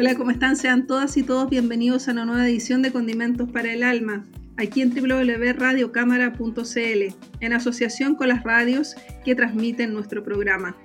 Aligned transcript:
Hola, 0.00 0.14
¿cómo 0.14 0.30
están? 0.30 0.54
Sean 0.54 0.86
todas 0.86 1.16
y 1.16 1.24
todos 1.24 1.50
bienvenidos 1.50 2.06
a 2.06 2.12
una 2.12 2.24
nueva 2.24 2.48
edición 2.48 2.82
de 2.82 2.92
Condimentos 2.92 3.50
para 3.50 3.72
el 3.72 3.82
Alma, 3.82 4.24
aquí 4.56 4.80
en 4.80 4.94
www.radiocámara.cl, 4.94 7.14
en 7.40 7.52
asociación 7.52 8.14
con 8.14 8.28
las 8.28 8.44
radios 8.44 8.94
que 9.24 9.34
transmiten 9.34 9.92
nuestro 9.92 10.22
programa. 10.22 10.76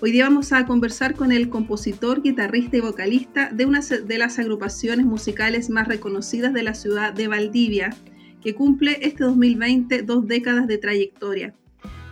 Hoy 0.00 0.12
día 0.12 0.26
vamos 0.26 0.52
a 0.52 0.64
conversar 0.64 1.16
con 1.16 1.32
el 1.32 1.48
compositor, 1.48 2.22
guitarrista 2.22 2.76
y 2.76 2.80
vocalista 2.80 3.50
de 3.50 3.66
una 3.66 3.80
de 3.80 4.18
las 4.18 4.38
agrupaciones 4.38 5.06
musicales 5.06 5.68
más 5.68 5.88
reconocidas 5.88 6.52
de 6.52 6.62
la 6.62 6.74
ciudad 6.74 7.12
de 7.12 7.26
Valdivia, 7.26 7.90
que 8.40 8.54
cumple 8.54 8.98
este 9.00 9.24
2020 9.24 10.02
dos 10.02 10.28
décadas 10.28 10.68
de 10.68 10.78
trayectoria, 10.78 11.52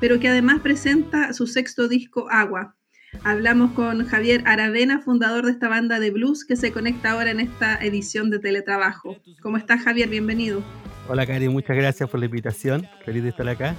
pero 0.01 0.19
que 0.19 0.27
además 0.27 0.63
presenta 0.63 1.33
su 1.33 1.47
sexto 1.47 1.87
disco 1.87 2.27
Agua, 2.29 2.75
Hablamos 3.25 3.73
con 3.73 4.05
Javier 4.07 4.43
Aravena, 4.47 5.01
fundador 5.01 5.47
de 5.47 5.53
esta 5.53 5.69
banda 5.69 5.99
de 5.99 6.11
blues 6.11 6.45
que 6.45 6.57
se 6.57 6.73
conecta 6.73 7.13
ahora 7.13 7.31
en 7.31 7.41
esta 7.41 7.77
edición 7.77 8.31
de 8.31 8.39
Teletrabajo. 8.39 9.17
¿Cómo 9.43 9.57
estás, 9.57 9.83
Javier? 9.83 10.09
Bienvenido. 10.09 10.63
Hola, 11.09 11.27
Cari, 11.27 11.49
muchas 11.49 11.77
gracias 11.77 12.09
por 12.09 12.21
la 12.21 12.27
invitación. 12.27 12.87
Feliz 13.05 13.23
de 13.23 13.31
estar 13.31 13.49
acá. 13.49 13.75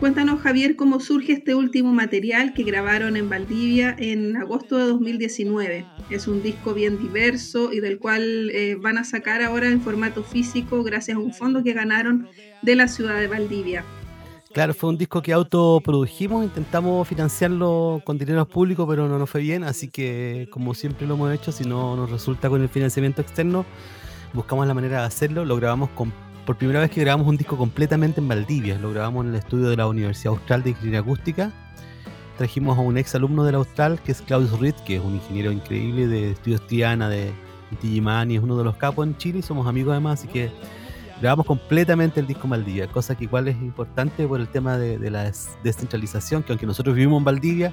Cuéntanos, 0.00 0.40
Javier, 0.40 0.74
cómo 0.74 0.98
surge 0.98 1.32
este 1.32 1.54
último 1.54 1.92
material 1.92 2.54
que 2.54 2.64
grabaron 2.64 3.16
en 3.16 3.28
Valdivia 3.28 3.94
en 3.96 4.36
agosto 4.36 4.76
de 4.76 4.84
2019. 4.86 5.86
Es 6.10 6.26
un 6.26 6.42
disco 6.42 6.74
bien 6.74 6.98
diverso 6.98 7.72
y 7.72 7.78
del 7.78 8.00
cual 8.00 8.50
eh, 8.50 8.74
van 8.74 8.98
a 8.98 9.04
sacar 9.04 9.42
ahora 9.42 9.68
en 9.68 9.80
formato 9.80 10.24
físico 10.24 10.82
gracias 10.82 11.16
a 11.16 11.20
un 11.20 11.32
fondo 11.32 11.62
que 11.62 11.72
ganaron 11.72 12.26
de 12.62 12.74
la 12.74 12.88
ciudad 12.88 13.20
de 13.20 13.28
Valdivia. 13.28 13.84
Claro, 14.52 14.74
fue 14.74 14.90
un 14.90 14.98
disco 14.98 15.22
que 15.22 15.32
autoprodujimos, 15.32 16.44
intentamos 16.44 17.08
financiarlo 17.08 18.02
con 18.04 18.18
dinero 18.18 18.46
público, 18.46 18.86
pero 18.86 19.08
no 19.08 19.18
nos 19.18 19.30
fue 19.30 19.40
bien, 19.40 19.64
así 19.64 19.88
que 19.88 20.46
como 20.50 20.74
siempre 20.74 21.06
lo 21.06 21.14
hemos 21.14 21.32
hecho, 21.32 21.52
si 21.52 21.64
no 21.64 21.96
nos 21.96 22.10
resulta 22.10 22.50
con 22.50 22.60
el 22.60 22.68
financiamiento 22.68 23.22
externo, 23.22 23.64
buscamos 24.34 24.66
la 24.66 24.74
manera 24.74 25.00
de 25.00 25.06
hacerlo, 25.06 25.46
lo 25.46 25.56
grabamos 25.56 25.88
con, 25.90 26.12
por 26.44 26.58
primera 26.58 26.80
vez 26.80 26.90
que 26.90 27.00
grabamos 27.00 27.28
un 27.28 27.38
disco 27.38 27.56
completamente 27.56 28.20
en 28.20 28.28
Valdivia, 28.28 28.78
lo 28.78 28.90
grabamos 28.90 29.24
en 29.24 29.30
el 29.30 29.36
estudio 29.36 29.70
de 29.70 29.76
la 29.76 29.86
Universidad 29.86 30.34
Austral 30.34 30.62
de 30.62 30.70
Ingeniería 30.70 31.00
Acústica, 31.00 31.50
trajimos 32.36 32.76
a 32.76 32.82
un 32.82 32.98
ex 32.98 33.14
alumno 33.14 33.44
de 33.44 33.52
la 33.52 33.58
Austral, 33.58 34.02
que 34.02 34.12
es 34.12 34.20
Claudio 34.20 34.54
Ritt, 34.58 34.76
que 34.80 34.96
es 34.96 35.02
un 35.02 35.14
ingeniero 35.14 35.50
increíble 35.50 36.06
de 36.08 36.32
estudios 36.32 36.66
Triana, 36.66 37.08
de 37.08 37.32
Tijimani, 37.80 38.36
es 38.36 38.42
uno 38.42 38.58
de 38.58 38.64
los 38.64 38.76
capos 38.76 39.06
en 39.06 39.16
Chile, 39.16 39.40
somos 39.40 39.66
amigos 39.66 39.92
además, 39.92 40.20
así 40.20 40.28
que 40.28 40.50
grabamos 41.22 41.46
completamente 41.46 42.18
el 42.18 42.26
disco 42.26 42.48
Valdivia, 42.48 42.88
cosa 42.88 43.14
que 43.14 43.24
igual 43.24 43.46
es 43.46 43.56
importante 43.58 44.26
por 44.26 44.40
el 44.40 44.48
tema 44.48 44.76
de, 44.76 44.98
la 45.08 45.30
descentralización, 45.62 46.42
que 46.42 46.50
aunque 46.52 46.66
nosotros 46.66 46.96
vivimos 46.96 47.20
en 47.20 47.24
Valdivia, 47.24 47.72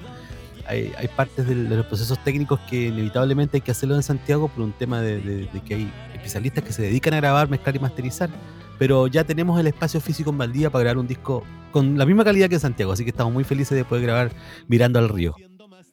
hay, 0.68 1.08
partes 1.16 1.48
de, 1.48 1.56
los 1.56 1.84
procesos 1.86 2.22
técnicos 2.22 2.60
que 2.70 2.86
inevitablemente 2.86 3.56
hay 3.56 3.60
que 3.60 3.72
hacerlo 3.72 3.96
en 3.96 4.04
Santiago 4.04 4.46
por 4.46 4.64
un 4.64 4.70
tema 4.70 5.00
de, 5.02 5.48
que 5.66 5.74
hay 5.74 5.92
especialistas 6.14 6.62
que 6.62 6.72
se 6.72 6.82
dedican 6.82 7.12
a 7.14 7.16
grabar, 7.16 7.50
mezclar 7.50 7.74
y 7.74 7.80
masterizar, 7.80 8.30
pero 8.78 9.08
ya 9.08 9.24
tenemos 9.24 9.58
el 9.58 9.66
espacio 9.66 10.00
físico 10.00 10.30
en 10.30 10.38
Valdivia 10.38 10.70
para 10.70 10.84
grabar 10.84 10.98
un 10.98 11.08
disco 11.08 11.42
con 11.72 11.98
la 11.98 12.06
misma 12.06 12.22
calidad 12.22 12.48
que 12.48 12.54
en 12.54 12.60
Santiago, 12.60 12.92
así 12.92 13.02
que 13.02 13.10
estamos 13.10 13.32
muy 13.32 13.42
felices 13.42 13.76
de 13.76 13.84
poder 13.84 14.04
grabar 14.04 14.30
mirando 14.68 15.00
al 15.00 15.08
río. 15.08 15.34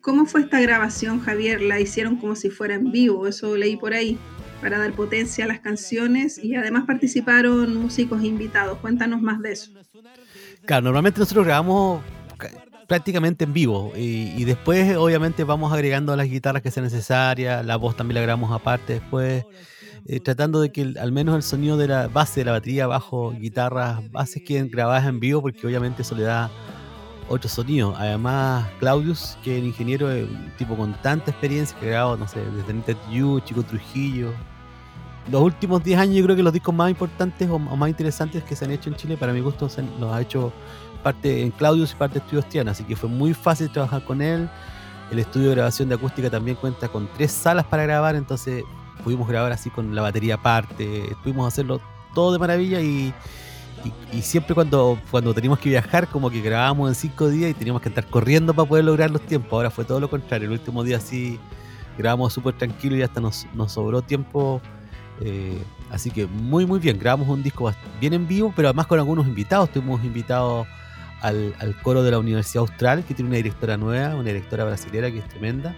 ¿Cómo 0.01 0.28
fue 0.28 0.41
esta 0.41 0.62
grabación, 0.62 1.22
Javier? 1.22 1.59
¿La 1.62 1.79
hicieron 1.79 2.18
como 2.18 2.35
si 2.35 2.51
fuera 2.51 2.75
en 2.75 2.91
vivo? 2.91 3.25
Eso 3.25 3.57
leí 3.57 3.78
por 3.78 3.94
ahí 3.94 4.19
para 4.62 4.79
dar 4.79 4.94
potencia 4.94 5.45
a 5.45 5.47
las 5.47 5.59
canciones 5.59 6.38
y 6.38 6.56
además 6.56 6.85
participaron 6.85 7.75
músicos 7.75 8.23
invitados. 8.23 8.78
Cuéntanos 8.79 9.22
más 9.22 9.41
de 9.41 9.51
eso. 9.51 9.72
Claro, 10.66 10.84
normalmente 10.84 11.19
nosotros 11.19 11.45
grabamos 11.45 12.01
prácticamente 12.88 13.44
en 13.44 13.53
vivo 13.53 13.91
y, 13.95 14.44
después 14.45 14.95
obviamente 14.95 15.44
vamos 15.44 15.73
agregando 15.73 16.16
las 16.16 16.28
guitarras 16.28 16.62
que 16.62 16.72
sean 16.72 16.85
necesarias, 16.85 17.66
la 17.66 17.75
voz 17.75 17.97
también 17.97 18.16
la 18.16 18.22
grabamos 18.22 18.51
aparte 18.51 18.94
después, 18.94 19.45
eh, 20.06 20.19
tratando 20.22 20.62
de 20.62 20.72
que 20.72 20.94
al 20.97 21.12
menos 21.12 21.35
el 21.35 21.44
sonido 21.44 21.75
de 21.75 21.89
la 21.89 22.07
base 22.07 22.39
de 22.39 22.45
la 22.45 22.53
batería, 22.53 22.88
bajo, 22.88 23.31
guitarras, 23.31 24.09
bases 24.12 24.41
queden 24.44 24.69
grabadas 24.69 25.06
en 25.06 25.19
vivo 25.19 25.41
porque 25.41 25.68
obviamente 25.68 26.01
eso 26.01 26.16
le 26.16 26.24
da 26.24 26.50
otro 27.29 27.49
sonido. 27.49 27.93
Además, 27.97 28.67
Claudius, 28.79 29.38
que 29.43 29.53
es 29.53 29.59
el 29.59 29.67
ingeniero, 29.67 30.07
un 30.07 30.51
tipo 30.57 30.75
con 30.75 30.93
tanta 31.01 31.31
experiencia 31.31 31.77
que 31.79 31.88
ha 31.88 31.89
grabado, 31.89 32.17
no 32.17 32.27
sé, 32.27 32.39
desde 32.55 32.73
Nita 32.73 32.93
Yu, 33.11 33.39
Chico 33.41 33.63
Trujillo. 33.63 34.31
Los 35.31 35.41
últimos 35.41 35.83
10 35.83 35.99
años 35.99 36.15
yo 36.15 36.23
creo 36.23 36.35
que 36.35 36.43
los 36.43 36.53
discos 36.53 36.73
más 36.73 36.89
importantes 36.89 37.49
o, 37.49 37.59
más 37.59 37.89
interesantes 37.89 38.43
que 38.43 38.55
se 38.55 38.65
han 38.65 38.71
hecho 38.71 38.89
en 38.89 38.95
Chile, 38.95 39.17
para 39.17 39.33
mi 39.33 39.41
gusto, 39.41 39.67
los 39.99 40.13
ha 40.13 40.21
hecho 40.21 40.53
parte 41.03 41.43
en 41.43 41.51
Claudius 41.51 41.91
y 41.91 41.95
parte 41.95 42.19
de 42.19 42.25
Estudios 42.25 42.47
Tiana, 42.47 42.71
así 42.71 42.83
que 42.83 42.95
fue 42.95 43.09
muy 43.09 43.33
fácil 43.33 43.69
trabajar 43.69 44.03
con 44.05 44.21
él. 44.21 44.49
El 45.11 45.19
estudio 45.19 45.49
de 45.49 45.55
grabación 45.55 45.89
de 45.89 45.95
acústica 45.95 46.29
también 46.29 46.57
cuenta 46.57 46.88
con 46.88 47.07
tres 47.15 47.31
salas 47.31 47.65
para 47.65 47.83
grabar, 47.83 48.15
entonces 48.15 48.63
pudimos 49.03 49.27
grabar 49.27 49.51
así 49.51 49.69
con 49.69 49.95
la 49.95 50.01
batería 50.01 50.35
aparte, 50.35 51.15
pudimos 51.23 51.47
hacerlo 51.47 51.81
todo 52.13 52.33
de 52.33 52.39
maravilla 52.39 52.81
y, 52.81 53.13
y, 54.11 54.21
siempre 54.21 54.55
cuando, 54.55 54.99
cuando 55.11 55.33
teníamos 55.33 55.59
que 55.59 55.69
viajar, 55.69 56.07
como 56.07 56.29
que 56.29 56.41
grabábamos 56.41 56.89
en 56.89 56.95
cinco 56.95 57.29
días 57.29 57.51
y 57.51 57.53
teníamos 57.53 57.81
que 57.81 57.89
estar 57.89 58.05
corriendo 58.07 58.53
para 58.53 58.67
poder 58.67 58.85
lograr 58.85 59.11
los 59.11 59.21
tiempos. 59.21 59.53
Ahora 59.53 59.69
fue 59.69 59.85
todo 59.85 59.99
lo 59.99 60.09
contrario. 60.09 60.47
El 60.47 60.53
último 60.53 60.83
día 60.83 60.99
sí 60.99 61.39
grabamos 61.97 62.33
súper 62.33 62.57
tranquilo 62.57 62.95
y 62.95 63.01
hasta 63.01 63.21
nos, 63.21 63.45
nos 63.53 63.71
sobró 63.71 64.01
tiempo. 64.01 64.61
Eh, 65.21 65.61
así 65.91 66.11
que 66.11 66.25
muy, 66.25 66.65
muy 66.65 66.79
bien. 66.79 66.99
Grabamos 66.99 67.27
un 67.27 67.43
disco 67.43 67.71
bien 67.99 68.13
en 68.13 68.27
vivo, 68.27 68.53
pero 68.55 68.69
además 68.69 68.88
con 68.88 68.99
algunos 68.99 69.27
invitados. 69.27 69.69
Tuvimos 69.71 70.03
invitados 70.03 70.67
al, 71.21 71.53
coro 71.83 72.03
de 72.03 72.11
la 72.11 72.19
Universidad 72.19 72.61
Austral, 72.61 73.03
que 73.03 73.13
tiene 73.13 73.29
una 73.29 73.38
directora 73.38 73.77
nueva, 73.77 74.15
una 74.15 74.29
directora 74.29 74.65
brasileña 74.65 75.11
que 75.11 75.19
es 75.19 75.27
tremenda. 75.27 75.75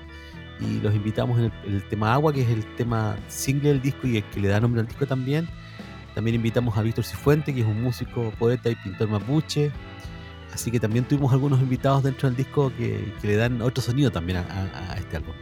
Y 0.59 0.79
los 0.81 0.93
invitamos 0.93 1.39
en 1.39 1.45
el, 1.45 1.51
el 1.65 1.87
tema 1.87 2.13
Agua, 2.13 2.33
que 2.33 2.41
es 2.41 2.49
el 2.49 2.65
tema 2.75 3.17
single 3.27 3.69
del 3.69 3.81
disco 3.81 4.07
y 4.07 4.17
el 4.17 4.23
que 4.25 4.41
le 4.41 4.49
da 4.49 4.59
nombre 4.59 4.81
al 4.81 4.87
disco 4.87 5.05
también 5.05 5.47
también 6.15 6.35
invitamos 6.35 6.77
a 6.77 6.81
Víctor 6.81 7.03
Cifuente, 7.05 7.53
que 7.53 7.61
es 7.61 7.67
un 7.67 7.81
músico, 7.81 8.31
poeta 8.37 8.69
y 8.69 8.75
pintor 8.75 9.09
mapuche. 9.09 9.71
Así 10.53 10.71
que 10.71 10.79
también 10.79 11.05
tuvimos 11.05 11.31
algunos 11.31 11.59
invitados 11.59 12.03
dentro 12.03 12.27
del 12.27 12.35
disco 12.35 12.71
que, 12.77 13.13
le 13.21 13.35
dan 13.35 13.61
otro 13.61 13.83
sonido 13.83 14.11
también 14.11 14.37
a 14.37 14.95
este 14.97 15.17
álbum. 15.17 15.33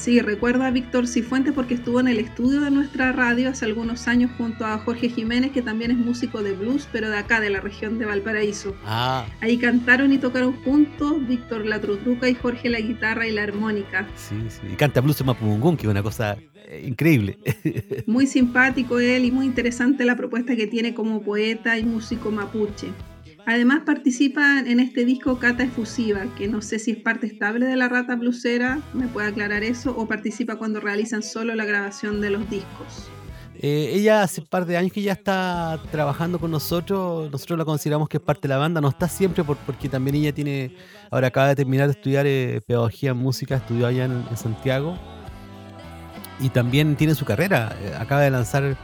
Sí, 0.00 0.18
recuerda 0.22 0.68
a 0.68 0.70
Víctor 0.70 1.06
Cifuentes 1.06 1.52
porque 1.52 1.74
estuvo 1.74 2.00
en 2.00 2.08
el 2.08 2.20
estudio 2.20 2.62
de 2.62 2.70
nuestra 2.70 3.12
radio 3.12 3.50
hace 3.50 3.66
algunos 3.66 4.08
años 4.08 4.30
junto 4.38 4.64
a 4.64 4.78
Jorge 4.78 5.10
Jiménez, 5.10 5.52
que 5.52 5.60
también 5.60 5.90
es 5.90 5.98
músico 5.98 6.42
de 6.42 6.52
blues, 6.52 6.88
pero 6.90 7.10
de 7.10 7.18
acá, 7.18 7.38
de 7.38 7.50
la 7.50 7.60
región 7.60 7.98
de 7.98 8.06
Valparaíso. 8.06 8.74
Ah. 8.86 9.26
Ahí 9.42 9.58
cantaron 9.58 10.10
y 10.10 10.16
tocaron 10.16 10.54
juntos 10.64 11.26
Víctor 11.28 11.66
la 11.66 11.82
trutruca 11.82 12.30
y 12.30 12.34
Jorge 12.34 12.70
la 12.70 12.80
guitarra 12.80 13.26
y 13.26 13.32
la 13.32 13.42
armónica. 13.42 14.08
Sí, 14.16 14.36
sí. 14.48 14.60
Y 14.72 14.76
canta 14.76 15.02
blues 15.02 15.20
en 15.20 15.76
que 15.76 15.82
es 15.82 15.90
una 15.90 16.02
cosa 16.02 16.38
eh, 16.54 16.82
increíble. 16.86 17.38
Muy 18.06 18.26
simpático 18.26 19.00
él 19.00 19.26
y 19.26 19.30
muy 19.30 19.44
interesante 19.44 20.06
la 20.06 20.16
propuesta 20.16 20.56
que 20.56 20.66
tiene 20.66 20.94
como 20.94 21.20
poeta 21.20 21.76
y 21.76 21.84
músico 21.84 22.30
mapuche. 22.30 22.88
Además 23.46 23.82
participa 23.84 24.60
en 24.60 24.80
este 24.80 25.04
disco 25.04 25.38
Cata 25.38 25.64
Efusiva, 25.64 26.26
que 26.36 26.48
no 26.48 26.62
sé 26.62 26.78
si 26.78 26.92
es 26.92 26.98
parte 26.98 27.26
estable 27.26 27.66
de 27.66 27.76
la 27.76 27.88
rata 27.88 28.16
blusera, 28.16 28.80
me 28.92 29.08
puede 29.08 29.28
aclarar 29.28 29.62
eso, 29.62 29.94
o 29.96 30.06
participa 30.06 30.56
cuando 30.56 30.80
realizan 30.80 31.22
solo 31.22 31.54
la 31.54 31.64
grabación 31.64 32.20
de 32.20 32.30
los 32.30 32.48
discos. 32.50 33.10
Eh, 33.62 33.90
ella 33.92 34.22
hace 34.22 34.40
un 34.40 34.46
par 34.46 34.64
de 34.64 34.76
años 34.76 34.90
que 34.90 35.02
ya 35.02 35.12
está 35.12 35.78
trabajando 35.90 36.38
con 36.38 36.50
nosotros, 36.50 37.30
nosotros 37.30 37.58
la 37.58 37.64
consideramos 37.66 38.08
que 38.08 38.16
es 38.16 38.22
parte 38.22 38.42
de 38.42 38.48
la 38.48 38.56
banda, 38.56 38.80
no 38.80 38.88
está 38.88 39.06
siempre 39.06 39.44
porque 39.44 39.88
también 39.88 40.16
ella 40.16 40.32
tiene, 40.32 40.74
ahora 41.10 41.26
acaba 41.26 41.48
de 41.48 41.56
terminar 41.56 41.86
de 41.86 41.92
estudiar 41.92 42.26
eh, 42.26 42.62
pedagogía 42.66 43.10
en 43.10 43.18
música, 43.18 43.56
estudió 43.56 43.86
allá 43.86 44.06
en, 44.06 44.24
Santiago 44.34 44.98
y 46.38 46.48
también 46.48 46.96
tiene 46.96 47.14
su 47.14 47.26
carrera, 47.26 47.76
eh, 47.82 47.92
acaba 47.98 48.22
de 48.22 48.30
lanzar 48.30 48.76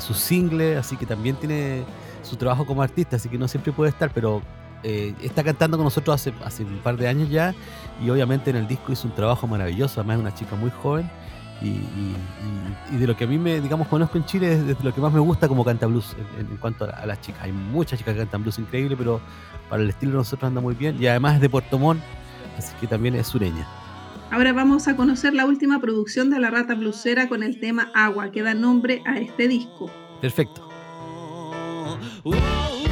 su 0.00 0.14
single, 0.14 0.76
así 0.78 0.96
que 0.96 1.04
también 1.04 1.36
tiene 1.36 1.84
su 2.26 2.36
trabajo 2.36 2.66
como 2.66 2.82
artista, 2.82 3.16
así 3.16 3.28
que 3.28 3.38
no 3.38 3.48
siempre 3.48 3.72
puede 3.72 3.90
estar, 3.90 4.10
pero 4.12 4.42
eh, 4.82 5.14
está 5.22 5.42
cantando 5.42 5.76
con 5.76 5.84
nosotros 5.84 6.14
hace, 6.14 6.32
hace 6.44 6.64
un 6.64 6.78
par 6.78 6.96
de 6.96 7.08
años 7.08 7.30
ya 7.30 7.54
y 8.04 8.10
obviamente 8.10 8.50
en 8.50 8.56
el 8.56 8.68
disco 8.68 8.92
hizo 8.92 9.08
un 9.08 9.14
trabajo 9.14 9.46
maravilloso, 9.46 10.00
además 10.00 10.16
es 10.16 10.20
una 10.20 10.34
chica 10.34 10.56
muy 10.56 10.70
joven 10.70 11.10
y, 11.62 12.96
de 12.96 13.06
lo 13.06 13.16
que 13.16 13.24
a 13.24 13.26
mí 13.26 13.38
me, 13.38 13.60
digamos, 13.60 13.88
conozco 13.88 14.18
en 14.18 14.26
Chile 14.26 14.52
es 14.52 14.66
de 14.66 14.76
lo 14.82 14.94
que 14.94 15.00
más 15.00 15.12
me 15.12 15.20
gusta 15.20 15.48
como 15.48 15.64
canta 15.64 15.86
blues 15.86 16.14
en, 16.38 16.56
cuanto 16.58 16.84
a, 16.84 17.06
las 17.06 17.20
chicas. 17.20 17.42
Hay 17.44 17.52
muchas 17.52 17.98
chicas 17.98 18.14
que 18.14 18.20
cantan 18.20 18.42
blues 18.42 18.58
increíble, 18.58 18.96
pero 18.96 19.20
para 19.68 19.82
el 19.82 19.88
estilo 19.88 20.12
de 20.12 20.18
nosotros 20.18 20.48
anda 20.48 20.60
muy 20.60 20.74
bien 20.74 21.02
y 21.02 21.06
además 21.06 21.36
es 21.36 21.40
de 21.40 21.48
Puerto 21.48 21.78
Montt, 21.78 22.02
así 22.58 22.74
que 22.80 22.86
también 22.86 23.14
es 23.14 23.26
sureña. 23.26 23.66
Ahora 24.30 24.52
vamos 24.52 24.88
a 24.88 24.96
conocer 24.96 25.34
la 25.34 25.46
última 25.46 25.80
producción 25.80 26.30
de 26.30 26.40
la 26.40 26.50
Rata 26.50 26.74
Blusera 26.74 27.28
con 27.28 27.42
el 27.42 27.60
tema 27.60 27.90
Agua, 27.94 28.30
que 28.32 28.42
da 28.42 28.54
nombre 28.54 29.02
a 29.06 29.18
este 29.18 29.48
disco. 29.48 29.90
Perfecto. 30.20 30.65
Del 32.24 32.85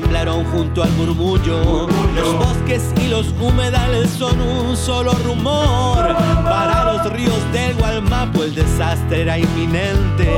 temblaron 0.00 0.44
junto 0.52 0.82
al 0.82 0.90
murmullo. 0.92 1.88
Los 2.14 2.34
bosques 2.36 2.82
y 3.00 3.08
los 3.08 3.28
humedales 3.40 4.10
son 4.10 4.38
un 4.42 4.76
solo 4.76 5.12
rumor. 5.24 6.14
Para 6.44 6.92
los 6.92 7.10
ríos 7.14 7.40
del 7.50 7.74
Gualmapo 7.76 8.42
el 8.42 8.54
desastre 8.54 9.22
era 9.22 9.38
inminente. 9.38 10.28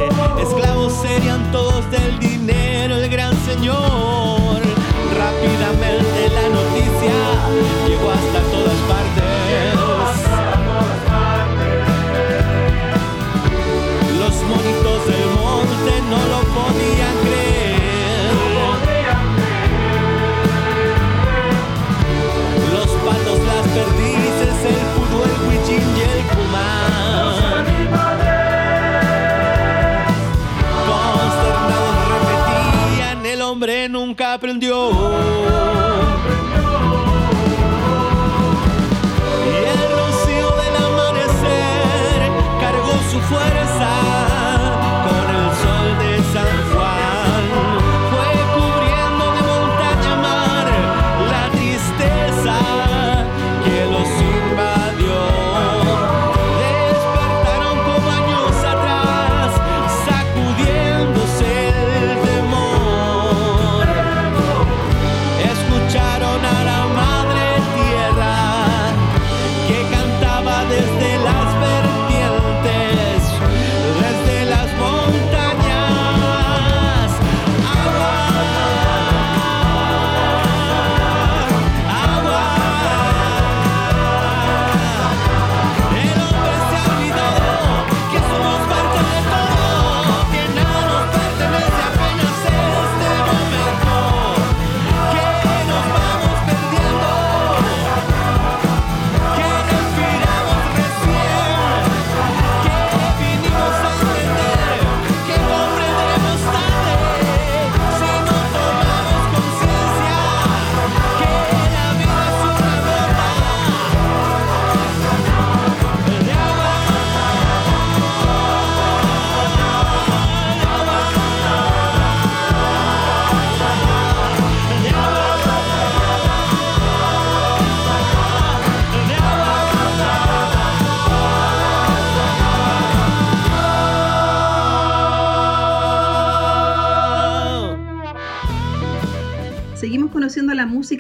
Esclavos 0.41 0.93
serían 1.03 1.51
todos 1.51 1.91
del 1.91 2.21
dinero, 2.21 2.99
el 2.99 3.11
gran 3.11 3.35
señor. 3.47 4.61
Rápidamente 5.19 6.19
la 6.37 6.49
noticia 6.59 7.17
llegó 7.89 8.13
hasta 8.13 8.41
todas 8.53 8.77
partes. 8.87 9.28
Oh. 34.91 35.18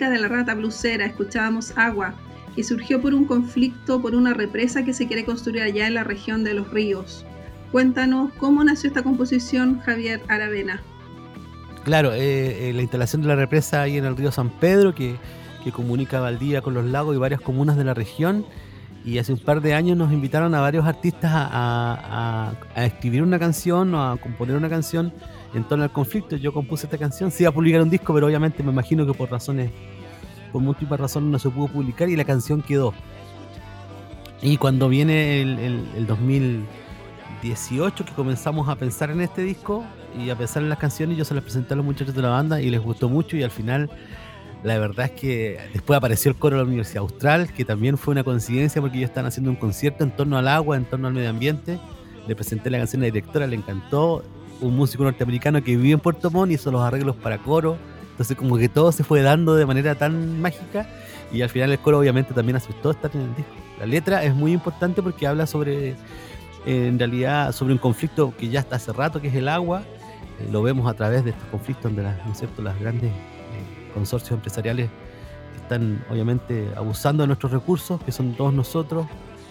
De 0.07 0.19
la 0.19 0.29
rata 0.29 0.55
blusera, 0.55 1.07
escuchábamos 1.07 1.77
Agua, 1.77 2.15
que 2.55 2.65
surgió 2.65 3.01
por 3.01 3.15
un 3.15 3.25
conflicto 3.25 4.01
por 4.01 4.15
una 4.15 4.35
represa 4.35 4.85
que 4.85 4.93
se 4.93 5.07
quiere 5.07 5.25
construir 5.25 5.63
allá 5.63 5.87
en 5.87 5.95
la 5.95 6.05
región 6.05 6.45
de 6.45 6.55
los 6.55 6.71
ríos. 6.71 7.25
Cuéntanos 7.73 8.33
cómo 8.35 8.65
nació 8.65 8.89
esta 8.89 9.03
composición, 9.03 9.81
Javier 9.81 10.21
Aravena. 10.29 10.81
Claro, 11.85 12.13
eh, 12.13 12.69
eh, 12.69 12.73
la 12.73 12.83
instalación 12.83 13.23
de 13.23 13.29
la 13.29 13.37
represa 13.37 13.83
ahí 13.83 13.97
en 13.97 14.05
el 14.05 14.17
río 14.17 14.31
San 14.31 14.51
Pedro, 14.51 14.95
que 14.95 15.17
que 15.63 15.73
comunica 15.73 16.21
Valdivia 16.21 16.63
con 16.63 16.75
los 16.75 16.85
lagos 16.85 17.15
y 17.15 17.19
varias 17.19 17.41
comunas 17.41 17.77
de 17.77 17.85
la 17.85 17.95
región. 17.95 18.47
Y 19.05 19.19
hace 19.19 19.33
un 19.33 19.39
par 19.39 19.61
de 19.63 19.75
años 19.75 19.97
nos 19.97 20.13
invitaron 20.13 20.55
a 20.55 20.61
varios 20.61 20.87
artistas 20.87 21.31
a, 21.33 22.53
escribir 22.77 23.23
una 23.23 23.39
canción 23.39 23.95
o 23.95 24.03
a 24.03 24.17
componer 24.19 24.57
una 24.57 24.69
canción 24.69 25.13
en 25.55 25.65
torno 25.65 25.85
al 25.85 25.91
conflicto. 25.91 26.37
Yo 26.37 26.53
compuse 26.53 26.87
esta 26.87 26.99
canción, 26.99 27.31
se 27.31 27.43
iba 27.43 27.51
a 27.51 27.53
publicar 27.55 27.83
un 27.83 27.91
disco, 27.91 28.15
pero 28.15 28.27
obviamente 28.27 28.63
me 28.63 28.71
imagino 28.71 29.07
que 29.07 29.15
por 29.15 29.31
razones, 29.31 29.71
por 30.53 30.63
múltiples 30.63 30.99
razones 30.99 31.31
no 31.31 31.39
se 31.39 31.51
pudo 31.51 31.69
publicar 31.69 32.09
y 32.09 32.17
la 32.17 32.25
canción 32.25 32.63
quedó. 32.63 32.95
Y 34.41 34.57
cuando 34.57 34.89
viene 34.89 35.43
el, 35.43 35.89
el 35.97 36.07
2018 36.07 38.05
que 38.05 38.13
comenzamos 38.13 38.69
a 38.69 38.77
pensar 38.77 39.11
en 39.11 39.21
este 39.21 39.43
disco 39.43 39.85
y 40.17 40.31
a 40.31 40.37
pensar 40.37 40.63
en 40.63 40.69
las 40.69 40.79
canciones, 40.79 41.17
yo 41.17 41.25
se 41.25 41.35
las 41.35 41.43
presenté 41.43 41.75
a 41.75 41.77
los 41.77 41.85
muchachos 41.85 42.15
de 42.15 42.23
la 42.23 42.31
banda 42.31 42.61
y 42.61 42.71
les 42.71 42.81
gustó 42.81 43.09
mucho 43.09 43.37
y 43.37 43.43
al 43.43 43.51
final 43.51 43.91
la 44.63 44.79
verdad 44.79 45.07
es 45.07 45.13
que 45.13 45.59
después 45.73 45.97
apareció 45.97 46.31
el 46.31 46.37
coro 46.37 46.57
de 46.57 46.63
la 46.63 46.69
Universidad 46.69 47.03
Austral, 47.03 47.53
que 47.53 47.65
también 47.65 47.97
fue 47.97 48.13
una 48.13 48.25
coincidencia 48.25 48.81
porque 48.81 48.99
ellos 48.99 49.11
están 49.11 49.27
haciendo 49.27 49.51
un 49.51 49.57
concierto 49.57 50.03
en 50.03 50.11
torno 50.11 50.37
al 50.37 50.49
agua, 50.49 50.77
en 50.77 50.85
torno 50.85 51.07
al 51.07 51.15
medio 51.15 51.31
ambiente. 51.31 51.79
Le 52.27 52.35
presenté 52.35 52.69
la 52.69 52.79
canción 52.79 53.03
a 53.03 53.07
la 53.07 53.13
directora, 53.13 53.47
le 53.47 53.57
encantó. 53.57 54.25
Un 54.61 54.77
músico 54.77 55.05
norteamericano 55.05 55.63
que 55.63 55.77
vive 55.77 55.93
en 55.93 56.01
Puerto 56.01 56.31
Montt 56.31 56.53
hizo 56.53 56.71
los 56.71 56.83
arreglos 56.83 57.17
para 57.17 57.39
coro. 57.39 57.77
Entonces 58.11 58.37
como 58.37 58.57
que 58.59 58.69
todo 58.69 58.91
se 58.93 59.05
fue 59.05 59.23
dando 59.23 59.55
de 59.55 59.65
manera 59.65 59.95
tan 59.95 60.41
mágica 60.41 60.89
y 61.33 61.43
al 61.43 61.51
final 61.51 61.71
el 61.71 61.79
coro 61.79 62.01
obviamente 62.01 62.35
también 62.35 62.57
aceptó 62.57 62.91
estar 62.91 63.11
en 63.15 63.21
el 63.21 63.37
disco. 63.37 63.53
La 63.79 63.87
letra 63.87 64.25
es 64.25 64.35
muy 64.35 64.53
importante 64.53 65.03
porque 65.03 65.27
habla 65.27 65.47
sobre, 65.47 65.95
en 66.67 66.99
realidad, 66.99 67.53
sobre 67.53 67.75
un 67.75 67.79
conflicto 67.79 68.35
que 68.37 68.49
ya 68.49 68.61
está 68.61 68.77
hace 68.77 68.93
rato, 68.93 69.21
que 69.21 69.29
es 69.29 69.35
el 69.35 69.49
agua. 69.49 69.83
Eh, 70.41 70.49
lo 70.51 70.63
vemos 70.63 70.91
a 70.91 70.95
través 70.95 71.25
de 71.25 71.31
estos 71.31 71.47
conflictos 71.49 71.85
donde 71.85 72.03
las, 72.03 72.17
¿no 72.27 72.33
es 72.33 72.81
grandes 72.81 73.13
consorcios 73.95 74.33
empresariales 74.33 74.91
están 75.69 76.03
obviamente 76.11 76.69
abusando 76.77 77.23
de 77.23 77.27
nuestros 77.27 77.53
recursos, 77.53 78.01
que 78.03 78.13
son 78.13 78.35
todos 78.35 78.55
nosotros. 78.55 79.07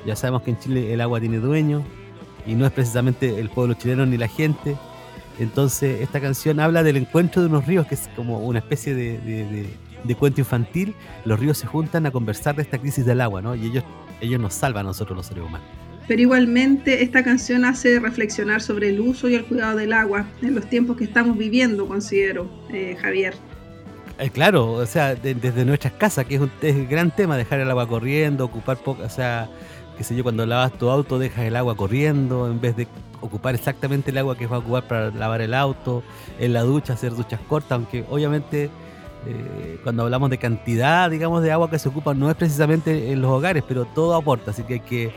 Ya 0.05 0.15
sabemos 0.15 0.41
que 0.41 0.51
en 0.51 0.59
Chile 0.59 0.93
el 0.93 1.01
agua 1.01 1.19
tiene 1.19 1.37
dueño 1.37 1.83
y 2.45 2.55
no 2.55 2.65
es 2.65 2.71
precisamente 2.71 3.39
el 3.39 3.49
pueblo 3.49 3.75
chileno 3.75 4.05
ni 4.05 4.17
la 4.17 4.27
gente. 4.27 4.75
Entonces 5.39 6.01
esta 6.01 6.19
canción 6.19 6.59
habla 6.59 6.83
del 6.83 6.97
encuentro 6.97 7.41
de 7.41 7.47
unos 7.47 7.65
ríos, 7.65 7.87
que 7.87 7.95
es 7.95 8.09
como 8.15 8.39
una 8.39 8.59
especie 8.59 8.95
de, 8.95 9.19
de, 10.03 10.15
cuento 10.15 10.41
infantil. 10.41 10.95
Los 11.25 11.39
ríos 11.39 11.57
se 11.57 11.67
juntan 11.67 12.05
a 12.05 12.11
conversar 12.11 12.55
de 12.55 12.63
esta 12.63 12.77
crisis 12.77 13.05
del 13.05 13.21
agua, 13.21 13.41
¿no? 13.41 13.55
Y 13.55 13.67
ellos, 13.67 13.83
ellos 14.21 14.39
nos 14.39 14.53
salvan 14.53 14.85
a 14.85 14.89
nosotros 14.89 15.17
los 15.17 15.25
seres 15.25 15.43
humanos. 15.43 15.67
Pero 16.07 16.21
igualmente 16.21 17.03
esta 17.03 17.23
canción 17.23 17.65
hace 17.65 17.99
reflexionar 17.99 18.61
sobre 18.61 18.89
el 18.89 19.01
uso 19.01 19.27
y 19.27 19.35
el 19.35 19.43
cuidado 19.45 19.77
del 19.77 19.91
agua 19.91 20.25
en 20.41 20.55
los 20.55 20.67
tiempos 20.69 20.95
que 20.95 21.03
estamos 21.03 21.37
viviendo, 21.37 21.85
considero, 21.87 22.49
eh, 22.71 22.95
Javier. 22.99 23.33
Eh, 24.19 24.29
claro, 24.31 24.71
o 24.71 24.85
sea, 24.85 25.13
desde 25.15 25.65
nuestras 25.65 25.93
casas, 25.93 26.25
que 26.25 26.35
es 26.35 26.41
un, 26.41 26.51
gran 26.89 27.11
tema, 27.11 27.37
dejar 27.37 27.59
el 27.59 27.69
agua 27.69 27.87
corriendo, 27.87 28.45
ocupar 28.45 28.77
poco, 28.77 29.03
o 29.03 29.09
sea, 29.09 29.49
qué 29.97 30.03
sé 30.03 30.15
yo, 30.15 30.23
cuando 30.23 30.45
lavas 30.45 30.73
tu 30.73 30.89
auto 30.89 31.19
dejas 31.19 31.45
el 31.45 31.55
agua 31.55 31.75
corriendo 31.75 32.47
en 32.49 32.61
vez 32.61 32.75
de 32.75 32.87
ocupar 33.21 33.55
exactamente 33.55 34.11
el 34.11 34.17
agua 34.17 34.37
que 34.37 34.47
va 34.47 34.57
a 34.57 34.59
ocupar 34.59 34.87
para 34.87 35.11
lavar 35.11 35.41
el 35.41 35.53
auto, 35.53 36.03
en 36.39 36.53
la 36.53 36.61
ducha 36.61 36.93
hacer 36.93 37.15
duchas 37.15 37.39
cortas, 37.47 37.71
aunque 37.71 38.05
obviamente 38.09 38.69
eh, 39.25 39.79
cuando 39.83 40.03
hablamos 40.03 40.29
de 40.29 40.37
cantidad, 40.37 41.09
digamos, 41.09 41.41
de 41.41 41.51
agua 41.51 41.69
que 41.69 41.79
se 41.79 41.89
ocupa 41.89 42.13
no 42.13 42.29
es 42.29 42.35
precisamente 42.35 43.11
en 43.11 43.21
los 43.21 43.31
hogares, 43.31 43.63
pero 43.67 43.85
todo 43.85 44.15
aporta, 44.15 44.51
así 44.51 44.63
que 44.63 44.75
hay 44.75 44.79
que 44.81 45.11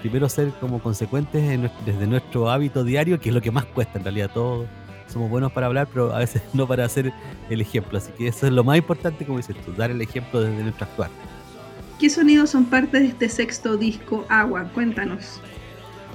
primero 0.00 0.28
ser 0.28 0.50
como 0.60 0.80
consecuentes 0.80 1.60
desde 1.86 2.06
nuestro 2.06 2.50
hábito 2.50 2.84
diario, 2.84 3.20
que 3.20 3.30
es 3.30 3.34
lo 3.34 3.40
que 3.40 3.50
más 3.50 3.64
cuesta 3.64 3.98
en 3.98 4.04
realidad 4.04 4.30
todo 4.34 4.66
somos 5.06 5.30
buenos 5.30 5.52
para 5.52 5.66
hablar, 5.66 5.86
pero 5.92 6.12
a 6.12 6.18
veces 6.18 6.42
no 6.52 6.66
para 6.66 6.84
hacer 6.84 7.12
el 7.48 7.60
ejemplo. 7.60 7.98
Así 7.98 8.12
que 8.12 8.28
eso 8.28 8.46
es 8.46 8.52
lo 8.52 8.64
más 8.64 8.76
importante, 8.76 9.24
como 9.24 9.38
dices 9.38 9.56
tú, 9.64 9.72
dar 9.72 9.90
el 9.90 10.00
ejemplo 10.00 10.40
desde 10.40 10.62
nuestro 10.62 10.86
actuar. 10.86 11.10
¿Qué 11.98 12.10
sonidos 12.10 12.50
son 12.50 12.64
parte 12.66 12.98
de 12.98 13.06
este 13.06 13.28
sexto 13.28 13.76
disco, 13.76 14.26
Agua? 14.28 14.70
Cuéntanos. 14.74 15.40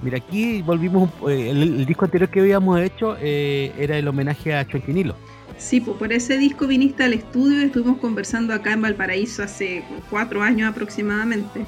Mira, 0.02 0.18
aquí 0.18 0.62
volvimos, 0.62 1.10
eh, 1.28 1.50
el, 1.50 1.86
disco 1.86 2.06
anterior 2.06 2.30
que 2.30 2.40
habíamos 2.40 2.80
hecho 2.80 3.18
eh, 3.20 3.74
era 3.78 3.98
el 3.98 4.08
homenaje 4.08 4.54
a 4.54 4.66
Chuanquinilo. 4.66 5.16
Sí, 5.58 5.82
pues 5.82 5.98
por 5.98 6.14
ese 6.14 6.38
disco 6.38 6.68
viniste 6.68 7.04
al 7.04 7.14
estudio 7.14 7.62
y 7.62 7.66
estuvimos 7.66 7.98
conversando 7.98 8.54
acá 8.54 8.72
en 8.74 8.82
Valparaíso 8.82 9.44
hace 9.44 9.84
cuatro 10.10 10.42
años 10.42 10.70
aproximadamente. 10.70 11.66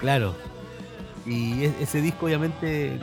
Claro, 0.00 0.34
y 1.26 1.64
ese 1.80 2.00
disco, 2.00 2.26
obviamente, 2.26 2.98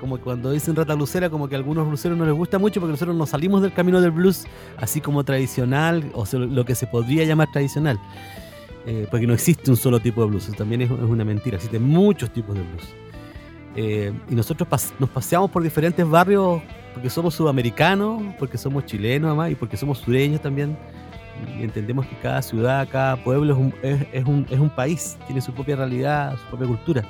como 0.00 0.18
cuando 0.18 0.50
dicen 0.50 0.74
Rata 0.74 0.94
Lucera, 0.94 1.30
como 1.30 1.48
que 1.48 1.54
a 1.54 1.58
algunos 1.58 1.86
bluseros 1.86 2.18
no 2.18 2.26
les 2.26 2.34
gusta 2.34 2.58
mucho 2.58 2.80
porque 2.80 2.92
nosotros 2.92 3.16
nos 3.16 3.30
salimos 3.30 3.62
del 3.62 3.72
camino 3.72 4.00
del 4.00 4.10
blues 4.10 4.44
así 4.76 5.00
como 5.00 5.24
tradicional, 5.24 6.10
o 6.12 6.26
lo 6.36 6.64
que 6.64 6.74
se 6.74 6.86
podría 6.86 7.24
llamar 7.24 7.50
tradicional. 7.52 8.00
Eh, 8.86 9.08
porque 9.10 9.26
no 9.26 9.34
existe 9.34 9.68
un 9.68 9.76
solo 9.76 9.98
tipo 9.98 10.22
de 10.22 10.28
blues, 10.28 10.48
también 10.56 10.82
es, 10.82 10.90
una 10.90 11.24
mentira, 11.24 11.56
existen 11.56 11.82
muchos 11.82 12.30
tipos 12.30 12.54
de 12.54 12.62
blues. 12.62 12.94
Eh, 13.74 14.12
y 14.30 14.34
nosotros 14.34 14.68
nos 14.98 15.10
paseamos 15.10 15.50
por 15.50 15.62
diferentes 15.62 16.08
barrios 16.08 16.62
porque 16.94 17.10
somos 17.10 17.34
sudamericanos, 17.34 18.22
porque 18.38 18.56
somos 18.56 18.86
chilenos 18.86 19.28
además 19.28 19.50
y 19.50 19.54
porque 19.56 19.76
somos 19.76 19.98
sureños 19.98 20.40
también. 20.40 20.78
Y 21.58 21.64
entendemos 21.64 22.06
que 22.06 22.16
cada 22.16 22.40
ciudad, 22.40 22.88
cada 22.90 23.22
pueblo 23.22 23.52
es 23.82 24.24
un, 24.24 24.46
es 24.48 24.58
un 24.58 24.70
país, 24.70 25.18
tiene 25.26 25.42
su 25.42 25.52
propia 25.52 25.76
realidad, 25.76 26.36
su 26.38 26.46
propia 26.46 26.68
cultura. 26.68 27.04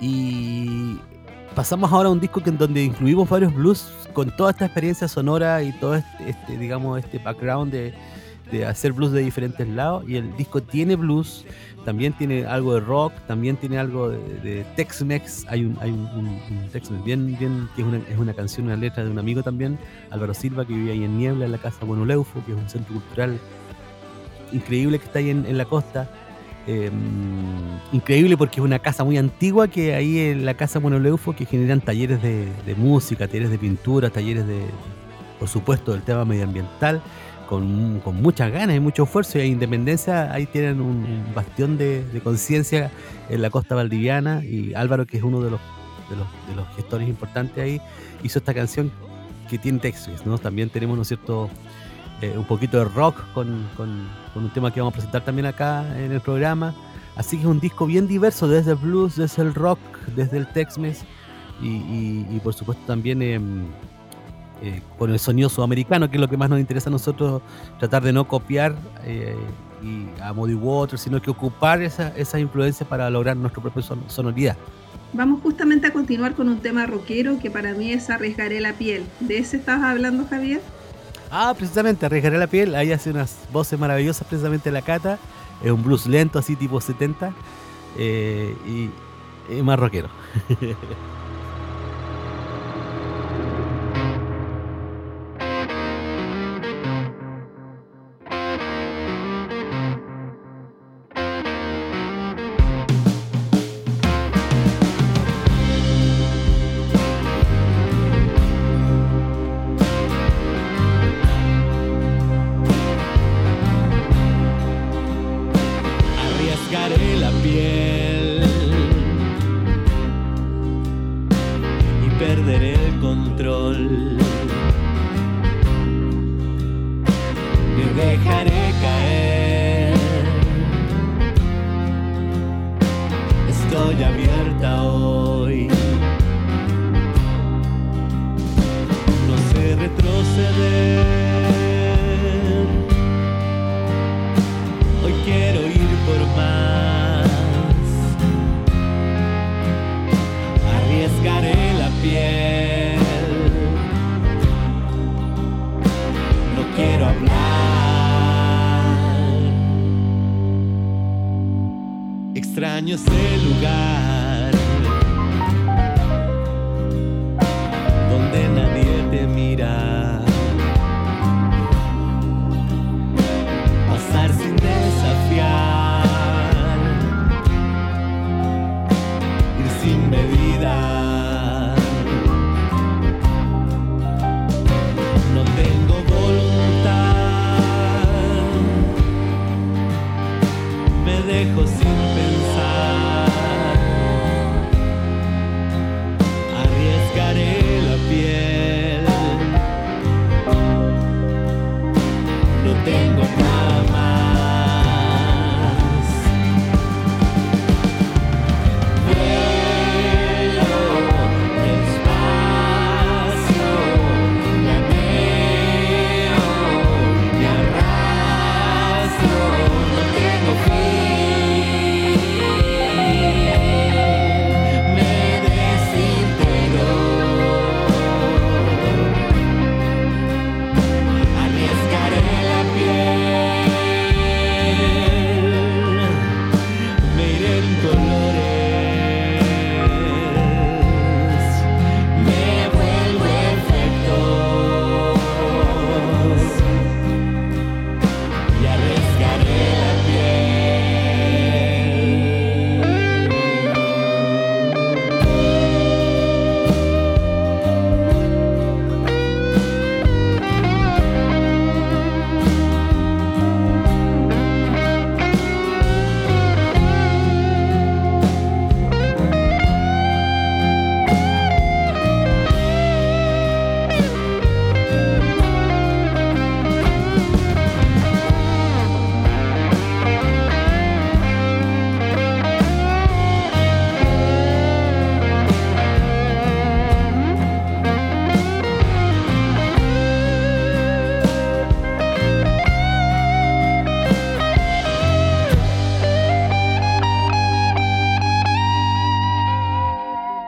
Y 0.00 0.98
pasamos 1.54 1.92
ahora 1.92 2.08
a 2.08 2.12
un 2.12 2.18
disco 2.18 2.42
que 2.42 2.50
en 2.50 2.58
donde 2.58 2.82
incluimos 2.82 3.28
varios 3.28 3.54
blues 3.54 3.92
con 4.14 4.34
toda 4.36 4.52
esta 4.52 4.64
experiencia 4.64 5.06
sonora 5.06 5.62
y 5.62 5.72
todo 5.72 5.96
este, 5.96 6.30
este 6.30 6.56
digamos, 6.56 6.98
este 6.98 7.18
background 7.18 7.72
de, 7.72 7.94
de, 8.50 8.66
hacer 8.66 8.92
blues 8.92 9.12
de 9.12 9.20
diferentes 9.20 9.66
lados. 9.68 10.04
Y 10.08 10.16
el 10.16 10.36
disco 10.36 10.62
tiene 10.62 10.96
blues, 10.96 11.44
también 11.84 12.12
tiene 12.12 12.46
algo 12.46 12.74
de 12.74 12.80
rock, 12.80 13.12
también 13.26 13.56
tiene 13.56 13.78
algo 13.78 14.10
de, 14.10 14.64
Tex-Mex. 14.76 15.46
Hay 15.48 15.64
un, 15.64 15.78
hay 15.80 15.90
un, 15.90 16.40
Tex-Mex 16.72 17.04
bien, 17.04 17.36
bien, 17.38 17.68
que 17.74 17.82
es 17.82 17.88
una, 17.88 17.98
es 17.98 18.18
una, 18.18 18.34
canción, 18.34 18.66
una 18.66 18.76
letra 18.76 19.04
de 19.04 19.10
un 19.10 19.18
amigo 19.18 19.42
también, 19.42 19.78
Álvaro 20.10 20.34
Silva, 20.34 20.66
que 20.66 20.74
vive 20.74 20.92
ahí 20.92 21.04
en 21.04 21.18
Niebla, 21.18 21.46
en 21.46 21.52
la 21.52 21.58
casa 21.58 21.84
Buenoleufo, 21.84 22.44
que 22.44 22.52
es 22.52 22.58
un 22.58 22.68
centro 22.68 22.94
cultural 22.94 23.38
increíble 24.52 24.98
que 24.98 25.04
está 25.04 25.18
ahí 25.18 25.30
en, 25.30 25.46
en 25.46 25.58
la 25.58 25.64
costa. 25.64 26.10
Em, 26.70 26.92
increíble 27.92 28.36
porque 28.36 28.60
es 28.60 28.64
una 28.64 28.78
casa 28.78 29.02
muy 29.02 29.16
antigua 29.16 29.68
que 29.68 29.94
ahí 29.94 30.18
en 30.18 30.44
la 30.44 30.52
casa 30.52 30.78
Monoleufo 30.78 31.34
que 31.34 31.46
generan 31.46 31.80
talleres 31.80 32.20
de, 32.20 32.74
música, 32.76 33.26
talleres 33.26 33.50
de 33.50 33.56
pintura, 33.56 34.10
talleres 34.10 34.46
de, 34.46 34.66
por 35.38 35.48
supuesto, 35.48 35.92
del 35.92 36.02
tema 36.02 36.26
medioambiental, 36.26 37.00
con, 37.48 38.02
muchas 38.20 38.52
ganas 38.52 38.76
y 38.76 38.80
mucho 38.80 39.04
esfuerzo. 39.04 39.38
Y 39.38 39.42
Independencia 39.42 40.32
ahí 40.32 40.46
tienen 40.46 40.80
un, 40.80 41.24
bastión 41.34 41.78
de, 41.78 42.04
conciencia 42.22 42.90
en 43.28 43.42
la 43.42 43.50
costa 43.50 43.74
valdiviana 43.74 44.44
y 44.44 44.74
Álvaro, 44.74 45.06
que 45.06 45.16
es 45.16 45.22
uno 45.22 45.40
de 45.40 45.50
los, 45.50 45.60
de 46.10 46.16
los, 46.16 46.26
de 46.48 46.54
los 46.54 46.76
gestores 46.76 47.08
importantes 47.08 47.62
ahí, 47.62 47.80
hizo 48.22 48.38
esta 48.38 48.52
canción 48.52 48.92
que 49.48 49.58
tiene 49.58 49.78
textos, 49.78 50.26
¿no? 50.26 50.38
También 50.38 50.68
tenemos, 50.68 50.96
¿no 50.98 51.04
cierto?, 51.04 51.48
eh, 52.20 52.34
un 52.36 52.44
poquito 52.44 52.78
de 52.78 52.84
rock 52.84 53.16
con, 53.32 53.66
con, 53.76 54.08
un 54.34 54.50
tema 54.50 54.72
que 54.72 54.80
vamos 54.80 54.92
a 54.92 54.96
presentar 54.96 55.24
también 55.24 55.46
acá 55.46 55.84
en 55.98 56.12
el 56.12 56.20
programa. 56.20 56.74
Así 57.16 57.36
que 57.36 57.42
es 57.42 57.48
un 57.48 57.60
disco 57.60 57.86
bien 57.86 58.06
diverso, 58.06 58.46
desde 58.46 58.72
el 58.72 58.76
blues, 58.76 59.16
desde 59.16 59.42
el 59.42 59.54
rock, 59.54 59.78
desde 60.14 60.36
el 60.36 60.46
Tex-Mex 60.48 61.04
y, 61.60 62.26
y, 62.30 62.40
por 62.44 62.54
supuesto 62.54 62.84
también 62.86 63.20
em, 63.22 63.66
eh, 64.62 64.82
con 64.98 65.10
el 65.10 65.18
sonido 65.18 65.48
sudamericano, 65.48 66.10
que 66.10 66.16
es 66.16 66.20
lo 66.20 66.28
que 66.28 66.36
más 66.36 66.50
nos 66.50 66.58
interesa 66.58 66.90
a 66.90 66.92
nosotros, 66.92 67.42
tratar 67.78 68.02
de 68.02 68.12
no 68.12 68.26
copiar 68.26 68.74
eh, 69.04 69.36
y 69.82 70.06
a 70.20 70.32
Muddy 70.32 70.54
Water, 70.54 70.98
sino 70.98 71.22
que 71.22 71.30
ocupar 71.30 71.82
esa, 71.82 72.08
esa 72.16 72.40
influencia 72.40 72.86
para 72.88 73.08
lograr 73.10 73.36
nuestra 73.36 73.62
propia 73.62 73.82
sonoridad. 74.08 74.56
Vamos 75.12 75.40
justamente 75.42 75.86
a 75.86 75.92
continuar 75.92 76.34
con 76.34 76.48
un 76.48 76.58
tema 76.58 76.86
rockero 76.86 77.38
que 77.38 77.50
para 77.50 77.72
mí 77.72 77.92
es 77.92 78.10
Arriesgaré 78.10 78.60
la 78.60 78.74
piel. 78.74 79.06
¿De 79.20 79.38
ese 79.38 79.56
estabas 79.56 79.84
hablando, 79.84 80.26
Javier? 80.28 80.60
Ah, 81.30 81.54
precisamente, 81.56 82.04
arriesgaré 82.04 82.38
la 82.38 82.46
piel. 82.46 82.74
Ahí 82.74 82.92
hace 82.92 83.10
unas 83.10 83.38
voces 83.52 83.78
maravillosas, 83.78 84.26
precisamente 84.26 84.70
la 84.70 84.82
cata. 84.82 85.18
Es 85.62 85.70
un 85.70 85.82
blues 85.82 86.06
lento, 86.06 86.38
así 86.38 86.56
tipo 86.56 86.80
70. 86.80 87.32
Eh, 87.96 88.54
y, 88.66 88.90
y 89.54 89.62
más 89.62 89.78
rockero. 89.78 90.08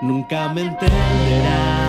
Nunca 0.01 0.49
me 0.55 0.63
entenderás. 0.63 1.80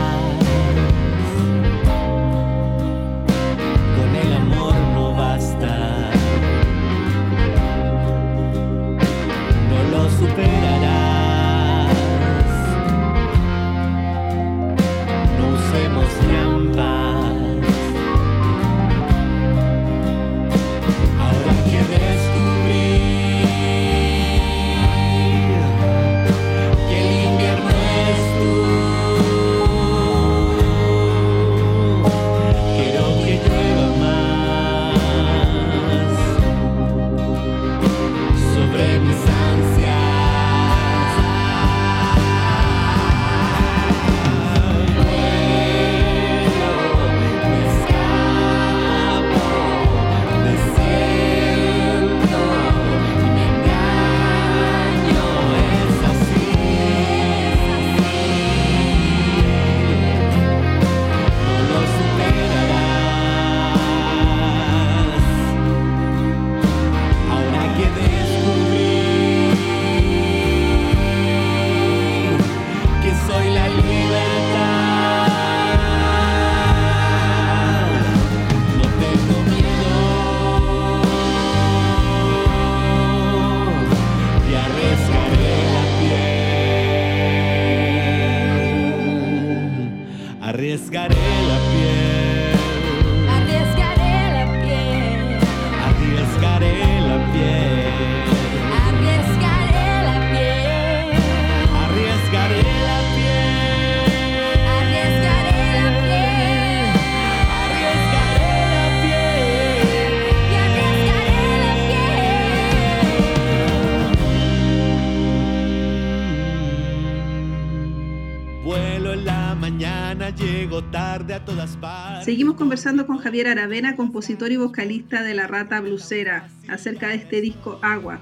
Seguimos 122.24 122.56
conversando 122.56 123.08
con 123.08 123.18
Javier 123.18 123.48
Aravena, 123.48 123.96
compositor 123.96 124.52
y 124.52 124.58
vocalista 124.58 125.24
de 125.24 125.34
La 125.34 125.48
Rata 125.48 125.82
Blusera, 125.82 126.50
acerca 126.68 127.08
de 127.08 127.16
este 127.16 127.42
disco 127.42 127.80
Agua. 127.82 128.20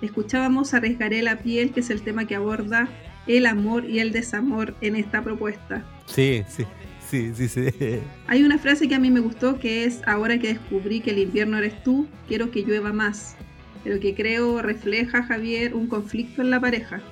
Escuchábamos 0.00 0.72
Arriesgaré 0.72 1.20
la 1.22 1.40
piel, 1.40 1.72
que 1.72 1.80
es 1.80 1.90
el 1.90 2.00
tema 2.00 2.26
que 2.26 2.36
aborda 2.36 2.88
el 3.26 3.44
amor 3.44 3.84
y 3.84 3.98
el 3.98 4.12
desamor 4.12 4.74
en 4.80 4.96
esta 4.96 5.22
propuesta. 5.22 5.84
Sí, 6.06 6.42
sí, 6.48 6.64
sí, 7.06 7.32
sí, 7.34 7.48
sí. 7.48 7.68
Hay 8.26 8.42
una 8.44 8.56
frase 8.56 8.88
que 8.88 8.94
a 8.94 8.98
mí 8.98 9.10
me 9.10 9.20
gustó 9.20 9.58
que 9.58 9.84
es, 9.84 10.00
ahora 10.06 10.38
que 10.38 10.48
descubrí 10.48 11.00
que 11.00 11.10
el 11.10 11.18
invierno 11.18 11.58
eres 11.58 11.82
tú, 11.82 12.08
quiero 12.26 12.50
que 12.50 12.62
llueva 12.62 12.94
más. 12.94 13.36
Pero 13.82 14.00
que 14.00 14.14
creo 14.14 14.62
refleja, 14.62 15.22
Javier, 15.22 15.74
un 15.74 15.86
conflicto 15.86 16.40
en 16.40 16.48
la 16.48 16.60
pareja. 16.60 17.02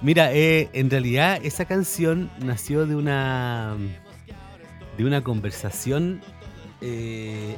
Mira, 0.00 0.32
eh, 0.32 0.70
en 0.72 0.88
realidad 0.88 1.38
esa 1.42 1.66
canción 1.66 2.30
nació 2.42 2.86
de 2.86 2.96
una 2.96 3.76
de 5.00 5.06
una 5.06 5.22
conversación 5.22 6.20
eh, 6.80 7.56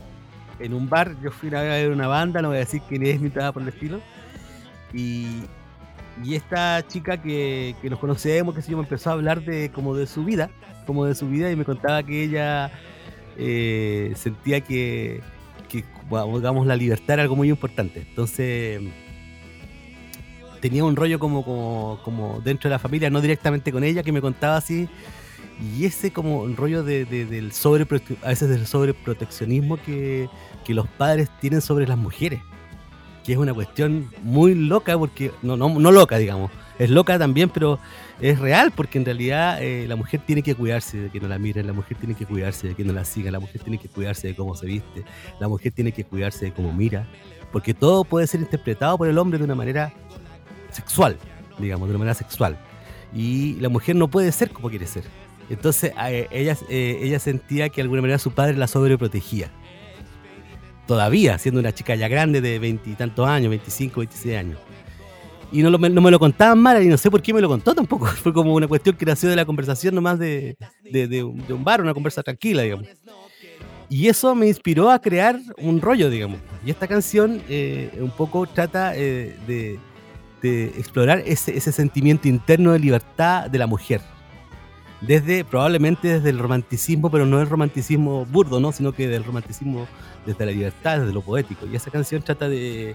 en 0.59 0.75
un 0.75 0.89
bar. 0.89 1.17
Yo 1.23 1.31
fui 1.31 1.55
a 1.55 1.63
ver 1.63 1.91
una 1.91 2.07
banda, 2.07 2.41
no 2.43 2.49
voy 2.49 2.59
a 2.59 2.61
decir 2.61 2.83
quién 2.89 3.05
es 3.05 3.21
ni 3.21 3.31
nada 3.31 3.53
por 3.53 3.63
el 3.63 3.69
estilo. 3.69 4.01
Y, 4.95 5.43
y 6.23 6.35
esta 6.35 6.87
chica 6.87 7.21
que, 7.21 7.75
que 7.83 7.91
nos 7.91 7.99
conocemos, 7.99 8.55
que 8.55 8.63
se 8.63 8.71
yo, 8.71 8.77
me 8.77 8.85
empezó 8.85 9.11
a 9.11 9.15
hablar 9.15 9.43
de 9.43 9.71
como 9.71 9.97
de 9.97 10.07
su 10.07 10.25
vida, 10.25 10.51
como 10.87 11.05
de 11.05 11.15
su 11.15 11.29
vida 11.29 11.51
y 11.51 11.57
me 11.57 11.65
contaba 11.65 12.03
que 12.03 12.23
ella 12.23 12.71
eh, 13.37 14.13
sentía 14.17 14.61
que, 14.61 15.21
que 15.69 15.85
digamos 16.35 16.67
la 16.67 16.77
libertad 16.77 17.15
era 17.15 17.23
algo 17.23 17.37
muy 17.37 17.49
importante. 17.49 18.05
Entonces 18.09 18.83
tenía 20.61 20.85
un 20.85 20.95
rollo 20.95 21.19
como, 21.19 21.45
como, 21.45 21.99
como 22.05 22.41
dentro 22.41 22.69
de 22.69 22.75
la 22.75 22.79
familia, 22.79 23.11
no 23.11 23.21
directamente 23.21 23.73
con 23.73 23.83
ella, 23.83 24.05
que 24.05 24.13
me 24.13 24.21
contaba 24.21 24.59
así. 24.59 24.89
Y 25.61 25.85
ese 25.85 26.12
como 26.12 26.47
rollo 26.49 26.83
de, 26.83 27.05
de- 27.05 27.27
del 27.27 27.53
sobre, 27.53 27.87
a 28.23 28.29
veces 28.29 28.49
del 28.49 28.67
sobreproteccionismo 28.67 29.77
que, 29.77 30.29
que 30.65 30.75
los 30.75 30.88
padres 30.88 31.29
tienen 31.41 31.61
sobre 31.61 31.87
las 31.87 31.99
mujeres. 31.99 32.41
Que 33.25 33.33
es 33.33 33.38
una 33.38 33.55
cuestión 33.55 34.11
muy 34.25 34.55
loca, 34.55 34.99
porque 34.99 35.31
no, 35.43 35.57
no, 35.57 35.69
no 35.69 35.93
loca, 35.93 36.19
digamos. 36.19 36.51
Es 36.79 36.91
loca 36.91 37.17
también, 37.19 37.49
pero 37.51 37.79
es 38.21 38.41
real, 38.41 38.73
porque 38.75 38.99
en 38.99 39.05
realidad 39.05 39.62
eh, 39.62 39.87
la 39.87 39.95
mujer 39.95 40.21
tiene 40.27 40.43
que 40.43 40.57
cuidarse 40.57 40.97
de 40.99 41.11
que 41.11 41.21
no 41.21 41.29
la 41.29 41.38
miren, 41.38 41.67
la 41.69 41.73
mujer 41.73 41.97
tiene 41.99 42.15
que 42.17 42.27
cuidarse 42.27 42.69
de 42.69 42.75
que 42.75 42.83
no 42.85 42.93
la 42.93 43.05
sigan, 43.05 43.33
la 43.33 43.38
mujer 43.38 43.61
tiene 43.62 43.79
que 43.79 43.88
cuidarse 43.88 44.27
de 44.29 44.35
cómo 44.35 44.57
se 44.57 44.67
viste, 44.67 45.05
la 45.38 45.47
mujer 45.47 45.71
tiene 45.71 45.93
que 45.93 46.03
cuidarse 46.03 46.47
de 46.47 46.53
cómo 46.53 46.73
mira, 46.73 47.07
porque 47.53 47.75
todo 47.75 48.03
puede 48.03 48.27
ser 48.27 48.41
interpretado 48.41 48.99
por 48.99 49.07
el 49.07 49.17
hombre 49.19 49.38
de 49.38 49.45
una 49.45 49.55
manera 49.55 49.93
sexual, 50.71 51.17
digamos, 51.59 51.87
de 51.88 51.93
una 51.95 51.99
manera 52.01 52.15
sexual. 52.15 52.59
Y 53.15 53.55
la 53.61 53.69
mujer 53.69 53.95
no 53.95 54.09
puede 54.09 54.33
ser 54.33 54.51
como 54.51 54.69
quiere 54.71 54.87
ser. 54.87 55.05
Entonces 55.53 55.93
eh, 56.09 56.29
ella, 56.31 56.57
eh, 56.71 56.99
ella 57.03 57.19
sentía 57.19 57.69
que 57.69 57.77
de 57.77 57.83
alguna 57.83 58.01
manera 58.01 58.19
su 58.19 58.33
padre 58.33 58.57
la 58.57 58.67
sobreprotegía. 58.67 59.51
Todavía, 60.87 61.38
siendo 61.38 61.61
una 61.61 61.73
chica 61.73 61.95
ya 61.95 62.09
grande 62.09 62.41
de 62.41 62.59
veintitantos 62.59 63.29
años, 63.29 63.51
25, 63.51 64.01
26 64.01 64.37
años. 64.37 64.59
Y 65.53 65.62
no, 65.62 65.69
lo- 65.71 65.79
me 65.79 65.91
lo 66.11 66.19
contaban 66.19 66.59
mal 66.59 66.83
y 66.83 66.88
no 66.88 66.97
sé 66.97 67.11
por 67.11 67.21
qué 67.21 67.35
me 67.35 67.41
lo 67.41 67.49
contó 67.49 67.75
tampoco. 67.75 68.07
Fue 68.23 68.33
como 68.33 68.55
una 68.55 68.67
cuestión 68.67 68.97
que 68.97 69.05
nació 69.05 69.29
de 69.29 69.37
la 69.37 69.45
conversación 69.45 69.95
nomás 69.95 70.19
de, 70.19 70.57
de, 70.91 71.23
un, 71.23 71.62
bar, 71.62 71.83
una 71.83 71.93
conversa 71.95 72.23
tranquila, 72.23 72.62
digamos. 72.62 72.88
Y 73.91 74.09
eso 74.09 74.35
me 74.35 74.47
inspiró 74.49 74.91
a 74.91 74.99
crear 74.99 75.38
un 75.59 75.81
rollo, 75.83 76.09
digamos. 76.09 76.38
Y 76.65 76.71
esta 76.71 76.88
canción 76.88 77.43
eh, 77.51 77.91
un 78.01 78.11
poco 78.11 78.47
trata 78.47 78.97
eh, 78.97 79.37
de, 79.47 79.79
explorar 80.79 81.23
ese 81.25 81.71
sentimiento 81.71 82.27
interno 82.27 82.73
de 82.73 82.79
libertad 82.79 83.49
de 83.51 83.59
la 83.59 83.67
mujer. 83.67 84.01
Desde, 85.07 85.45
probablemente 85.45 86.07
desde 86.07 86.31
el 86.31 86.38
romanticismo, 86.38 87.11
pero 87.11 87.27
no 87.27 87.41
el 87.41 87.49
romanticismo 87.49 88.25
burdo, 88.27 88.61
¿no? 88.61 88.71
Sino 88.71 88.93
que 88.93 89.09
del 89.09 89.25
romanticismo 89.25 89.88
desde 90.25 90.47
la 90.47 90.53
libertad, 90.53 91.01
desde 91.01 91.12
lo 91.12 91.23
poético. 91.23 91.67
Y 91.67 91.75
esa 91.75 91.91
canción 91.91 92.23
trata 92.23 92.49
de, 92.49 92.95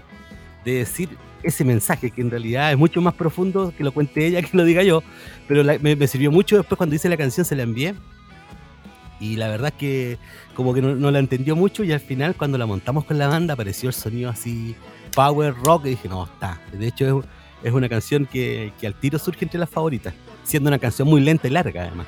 de 0.64 0.72
decir 0.72 1.10
ese 1.42 1.64
mensaje, 1.64 2.10
que 2.10 2.20
en 2.20 2.30
realidad 2.30 2.72
es 2.72 2.78
mucho 2.78 3.00
más 3.00 3.14
profundo 3.14 3.72
que 3.76 3.84
lo 3.84 3.92
cuente 3.92 4.26
ella 4.26 4.42
que 4.50 4.56
lo 4.56 4.64
diga 4.64 4.82
yo. 4.82 5.02
Pero 5.46 5.64
me, 5.80 6.06
sirvió 6.06 6.30
mucho 6.30 6.56
después 6.56 6.76
cuando 6.76 6.96
hice 6.96 7.08
la 7.08 7.16
canción, 7.16 7.44
se 7.44 7.56
la 7.56 7.62
envié. 7.62 7.94
Y 9.20 9.36
la 9.36 9.48
verdad 9.48 9.72
que 9.76 10.16
como 10.54 10.72
que 10.74 10.80
no, 10.80 11.10
la 11.10 11.18
entendió 11.18 11.56
mucho 11.56 11.82
y 11.82 11.92
al 11.92 12.00
final 12.00 12.36
cuando 12.36 12.56
la 12.56 12.66
montamos 12.66 13.04
con 13.04 13.18
la 13.18 13.26
banda 13.26 13.54
apareció 13.54 13.88
el 13.88 13.94
sonido 13.94 14.30
así 14.30 14.76
power 15.14 15.54
rock 15.54 15.86
y 15.86 15.90
dije, 15.90 16.08
no, 16.08 16.24
está. 16.24 16.60
De 16.72 16.86
hecho 16.86 17.18
es, 17.18 17.24
es 17.64 17.72
una 17.72 17.88
canción 17.88 18.26
que, 18.26 18.72
que 18.80 18.86
al 18.86 18.94
tiro 18.94 19.18
surge 19.18 19.44
entre 19.44 19.58
las 19.58 19.68
favoritas, 19.68 20.14
siendo 20.48 20.68
una 20.68 20.78
canción 20.78 21.06
muy 21.08 21.20
lenta 21.20 21.46
y 21.46 21.50
larga 21.50 21.82
además. 21.82 22.06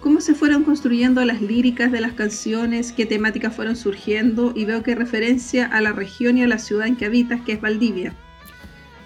¿Cómo 0.00 0.20
se 0.20 0.34
fueron 0.34 0.64
construyendo 0.64 1.24
las 1.24 1.42
líricas 1.42 1.92
de 1.92 2.00
las 2.00 2.12
canciones? 2.12 2.92
¿Qué 2.92 3.04
temáticas 3.04 3.54
fueron 3.54 3.76
surgiendo? 3.76 4.52
Y 4.56 4.64
veo 4.64 4.82
que 4.82 4.94
referencia 4.94 5.66
a 5.66 5.80
la 5.82 5.92
región 5.92 6.38
y 6.38 6.42
a 6.42 6.46
la 6.48 6.58
ciudad 6.58 6.86
en 6.86 6.96
que 6.96 7.04
habitas, 7.04 7.42
que 7.42 7.52
es 7.52 7.60
Valdivia. 7.60 8.14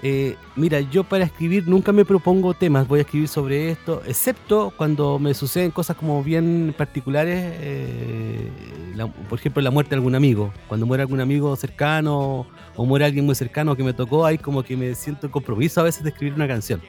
Eh, 0.06 0.36
mira, 0.54 0.80
yo 0.80 1.02
para 1.02 1.24
escribir 1.24 1.66
nunca 1.66 1.90
me 1.90 2.04
propongo 2.04 2.52
temas, 2.52 2.86
voy 2.86 2.98
a 2.98 3.02
escribir 3.02 3.26
sobre 3.26 3.70
esto, 3.70 4.02
excepto 4.06 4.72
cuando 4.76 5.18
me 5.18 5.32
suceden 5.32 5.70
cosas 5.70 5.96
como 5.96 6.22
bien 6.22 6.74
particulares, 6.76 7.54
eh, 7.58 8.50
la- 8.94 9.06
por 9.06 9.38
ejemplo 9.38 9.62
la 9.62 9.70
muerte 9.70 9.90
de 9.90 9.96
algún 9.96 10.14
amigo, 10.14 10.52
cuando 10.68 10.84
muere 10.84 11.02
algún 11.02 11.20
amigo 11.20 11.56
cercano 11.56 12.46
o 12.76 12.84
muere 12.84 13.06
alguien 13.06 13.24
muy 13.24 13.34
cercano 13.34 13.74
que 13.76 13.82
me 13.82 13.94
tocó, 13.94 14.26
ahí 14.26 14.36
como 14.36 14.62
que 14.62 14.76
me 14.76 14.94
siento 14.94 15.26
en 15.26 15.32
compromiso 15.32 15.80
a 15.80 15.84
veces 15.84 16.02
de 16.02 16.10
escribir 16.10 16.34
una 16.34 16.46
canción. 16.46 16.82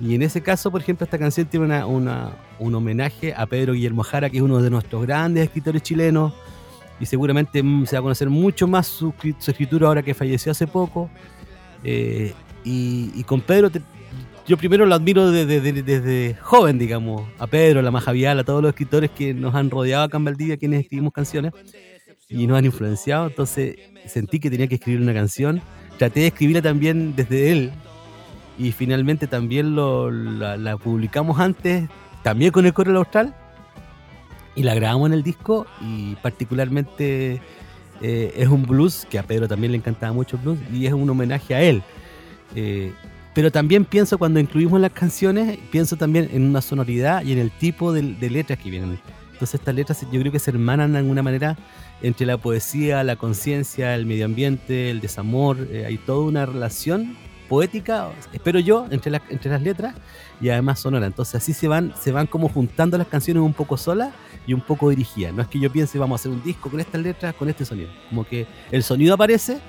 Y 0.00 0.14
en 0.14 0.22
ese 0.22 0.40
caso, 0.42 0.70
por 0.70 0.80
ejemplo, 0.80 1.04
esta 1.04 1.18
canción 1.18 1.46
tiene 1.46 1.66
una, 1.66 1.86
una- 1.86 2.30
un 2.58 2.74
homenaje 2.74 3.32
a 3.36 3.46
Pedro 3.46 3.72
Guillermo 3.74 4.02
Jara, 4.02 4.28
que 4.30 4.38
es 4.38 4.42
uno 4.42 4.60
de 4.60 4.70
nuestros 4.70 5.02
grandes 5.06 5.44
escritores 5.44 5.82
chilenos, 5.82 6.32
y 7.00 7.06
seguramente 7.06 7.62
mm, 7.62 7.86
se 7.86 7.96
va 7.96 8.00
a 8.00 8.02
conocer 8.02 8.28
mucho 8.30 8.66
más 8.66 8.86
su, 8.86 9.14
su 9.38 9.50
escritura 9.50 9.86
ahora 9.88 10.02
que 10.02 10.14
falleció 10.14 10.52
hace 10.52 10.66
poco. 10.66 11.08
Eh, 11.84 12.32
y, 12.64 13.10
y 13.14 13.24
con 13.24 13.40
Pedro, 13.40 13.70
te- 13.70 13.82
yo 14.46 14.56
primero 14.56 14.86
lo 14.86 14.94
admiro 14.94 15.30
desde, 15.30 15.60
desde- 15.60 15.82
desde 15.82 16.34
joven, 16.40 16.78
digamos, 16.78 17.22
a 17.38 17.46
Pedro, 17.46 17.80
a 17.80 17.82
la 17.82 17.90
Maja 17.92 18.10
Vial, 18.12 18.38
a 18.40 18.44
todos 18.44 18.60
los 18.62 18.70
escritores 18.70 19.10
que 19.10 19.34
nos 19.34 19.54
han 19.54 19.70
rodeado 19.70 20.04
acá 20.04 20.16
en 20.16 20.24
Valdivia, 20.24 20.56
quienes 20.56 20.80
escribimos 20.82 21.12
canciones 21.12 21.52
y 22.28 22.46
nos 22.46 22.58
han 22.58 22.64
influenciado. 22.64 23.26
Entonces 23.28 23.76
sentí 24.06 24.40
que 24.40 24.50
tenía 24.50 24.66
que 24.66 24.76
escribir 24.76 25.00
una 25.00 25.14
canción. 25.14 25.60
Traté 25.98 26.20
de 26.20 26.26
escribirla 26.28 26.62
también 26.62 27.14
desde 27.14 27.52
él 27.52 27.72
y 28.58 28.72
finalmente 28.72 29.26
también 29.26 29.74
lo, 29.74 30.10
la, 30.10 30.56
la 30.56 30.76
publicamos 30.76 31.38
antes, 31.40 31.88
también 32.22 32.52
con 32.52 32.66
el 32.66 32.72
Correo 32.72 32.98
Austral 32.98 33.34
y 34.54 34.62
la 34.62 34.74
grabamos 34.74 35.08
en 35.08 35.14
el 35.14 35.22
disco 35.22 35.66
y 35.80 36.14
particularmente 36.16 37.40
eh, 38.00 38.32
es 38.36 38.48
un 38.48 38.64
blues 38.64 39.06
que 39.10 39.18
a 39.18 39.22
Pedro 39.22 39.48
también 39.48 39.72
le 39.72 39.78
encantaba 39.78 40.12
mucho 40.12 40.36
el 40.36 40.42
blues 40.42 40.58
y 40.72 40.86
es 40.86 40.92
un 40.92 41.08
homenaje 41.08 41.54
a 41.54 41.62
él. 41.62 41.82
Eh, 42.54 42.92
pero 43.34 43.50
también 43.50 43.86
pienso 43.86 44.18
cuando 44.18 44.40
incluimos 44.40 44.78
las 44.80 44.92
canciones, 44.92 45.58
pienso 45.70 45.96
también 45.96 46.28
en 46.32 46.44
una 46.44 46.60
sonoridad 46.60 47.22
y 47.24 47.32
en 47.32 47.38
el 47.38 47.50
tipo 47.50 47.92
de, 47.92 48.02
de 48.02 48.30
letras 48.30 48.58
que 48.58 48.70
vienen. 48.70 48.98
Entonces 49.32 49.58
estas 49.58 49.74
letras 49.74 50.06
yo 50.12 50.20
creo 50.20 50.30
que 50.30 50.38
se 50.38 50.50
hermanan 50.50 50.92
de 50.92 50.98
alguna 50.98 51.22
manera 51.22 51.56
entre 52.02 52.26
la 52.26 52.36
poesía, 52.36 53.02
la 53.04 53.16
conciencia, 53.16 53.94
el 53.94 54.04
medio 54.04 54.26
ambiente, 54.26 54.90
el 54.90 55.00
desamor. 55.00 55.56
eh, 55.70 55.86
hay 55.86 55.96
toda 55.96 56.26
una 56.26 56.44
relación 56.44 57.16
poética, 57.52 58.08
espero 58.32 58.60
yo, 58.60 58.86
entre, 58.88 59.10
las 59.10 59.20
entre 59.28 59.50
las 59.50 59.60
letras 59.60 59.94
y 60.40 60.48
además 60.48 60.80
sonora. 60.80 61.04
Entonces 61.04 61.34
así 61.34 61.52
se 61.52 61.68
van, 61.68 61.92
se 62.00 62.10
van 62.10 62.26
como 62.26 62.48
juntando 62.48 62.96
las 62.96 63.08
canciones 63.08 63.42
un 63.42 63.52
poco 63.52 63.76
solas 63.76 64.14
y 64.46 64.54
un 64.54 64.62
poco 64.62 64.88
dirigidas. 64.88 65.34
No 65.34 65.42
es 65.42 65.48
que 65.48 65.60
yo 65.60 65.70
piense 65.70 65.98
vamos 65.98 66.18
a 66.18 66.20
hacer 66.22 66.32
un 66.32 66.42
disco 66.42 66.70
con 66.70 66.80
estas 66.80 67.02
letras, 67.02 67.34
con 67.34 67.50
este 67.50 67.66
sonido. 67.66 67.90
Como 68.08 68.24
que 68.24 68.46
el 68.70 68.82
sonido 68.82 69.12
aparece 69.12 69.60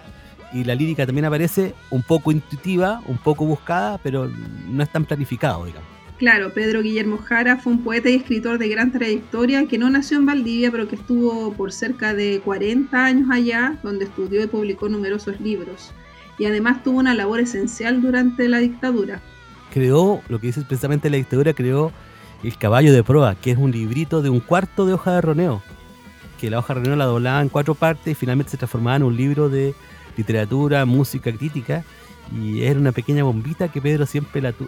y 0.53 0.63
la 0.63 0.75
lírica 0.75 1.05
también 1.05 1.25
aparece 1.25 1.75
un 1.89 2.03
poco 2.03 2.31
intuitiva, 2.31 3.01
un 3.05 3.17
poco 3.17 3.43
buscada, 3.45 3.97
pero 3.97 4.29
no 4.29 4.81
es 4.81 4.89
tan 4.89 5.03
planificado, 5.03 5.65
digamos. 5.65 5.89
Claro, 6.19 6.53
Pedro 6.53 6.83
Guillermo 6.83 7.17
Jara 7.17 7.57
fue 7.57 7.73
un 7.73 7.83
poeta 7.83 8.09
y 8.09 8.15
escritor 8.15 8.59
de 8.59 8.69
gran 8.69 8.93
trayectoria 8.93 9.67
que 9.67 9.77
no 9.77 9.89
nació 9.89 10.19
en 10.19 10.25
Valdivia, 10.25 10.71
pero 10.71 10.87
que 10.87 10.95
estuvo 10.95 11.51
por 11.51 11.73
cerca 11.73 12.13
de 12.13 12.39
40 12.45 13.05
años 13.05 13.29
allá, 13.29 13.77
donde 13.83 14.05
estudió 14.05 14.41
y 14.41 14.47
publicó 14.47 14.87
numerosos 14.87 15.41
libros. 15.41 15.91
Y 16.43 16.45
además 16.45 16.83
tuvo 16.83 16.99
una 16.99 17.13
labor 17.13 17.39
esencial 17.39 18.01
durante 18.01 18.49
la 18.49 18.57
dictadura. 18.57 19.21
Creó, 19.71 20.21
lo 20.27 20.41
que 20.41 20.47
dice 20.47 20.61
precisamente 20.63 21.09
la 21.09 21.15
dictadura, 21.15 21.53
creó 21.53 21.93
El 22.43 22.57
caballo 22.57 22.91
de 22.91 23.01
proa, 23.01 23.35
que 23.35 23.51
es 23.51 23.57
un 23.57 23.71
librito 23.71 24.21
de 24.21 24.29
un 24.29 24.41
cuarto 24.41 24.85
de 24.85 24.93
hoja 24.93 25.13
de 25.13 25.21
roneo. 25.21 25.63
Que 26.41 26.49
la 26.49 26.59
hoja 26.59 26.73
de 26.73 26.81
roneo 26.81 26.97
la 26.97 27.05
doblaba 27.05 27.41
en 27.41 27.47
cuatro 27.47 27.75
partes 27.75 28.11
y 28.11 28.13
finalmente 28.15 28.51
se 28.51 28.57
transformaba 28.57 28.97
en 28.97 29.03
un 29.03 29.15
libro 29.15 29.47
de 29.47 29.73
literatura, 30.17 30.85
música, 30.85 31.31
crítica. 31.31 31.85
Y 32.37 32.63
era 32.63 32.77
una 32.77 32.91
pequeña 32.91 33.23
bombita 33.23 33.69
que 33.69 33.79
Pedro 33.79 34.05
siempre 34.05 34.41
la 34.41 34.51
tuvo, 34.51 34.67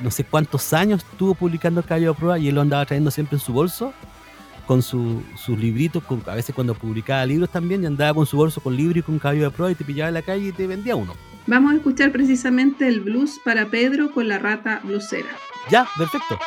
no 0.00 0.10
sé 0.10 0.24
cuántos 0.24 0.72
años 0.72 1.04
estuvo 1.12 1.34
publicando 1.34 1.80
el 1.80 1.86
caballo 1.86 2.14
de 2.14 2.18
proa 2.18 2.38
y 2.38 2.48
él 2.48 2.54
lo 2.54 2.62
andaba 2.62 2.86
trayendo 2.86 3.10
siempre 3.10 3.36
en 3.36 3.44
su 3.44 3.52
bolso 3.52 3.92
con 4.66 4.82
su, 4.82 5.22
sus 5.36 5.58
libritos, 5.58 6.02
con, 6.04 6.22
a 6.26 6.34
veces 6.34 6.54
cuando 6.54 6.74
publicaba 6.74 7.24
libros 7.26 7.50
también, 7.50 7.82
y 7.82 7.86
andaba 7.86 8.14
con 8.14 8.26
su 8.26 8.36
bolso 8.36 8.60
con 8.60 8.76
libros 8.76 8.98
y 8.98 9.02
con 9.02 9.18
caballo 9.18 9.44
de 9.44 9.50
prueba 9.50 9.72
y 9.72 9.74
te 9.74 9.84
pillaba 9.84 10.08
en 10.08 10.14
la 10.14 10.22
calle 10.22 10.48
y 10.48 10.52
te 10.52 10.66
vendía 10.66 10.96
uno. 10.96 11.14
Vamos 11.46 11.72
a 11.72 11.76
escuchar 11.76 12.12
precisamente 12.12 12.86
el 12.86 13.00
blues 13.00 13.40
para 13.44 13.66
Pedro 13.66 14.12
con 14.12 14.28
la 14.28 14.38
rata 14.38 14.80
blusera. 14.84 15.30
Ya, 15.70 15.86
perfecto. 15.98 16.38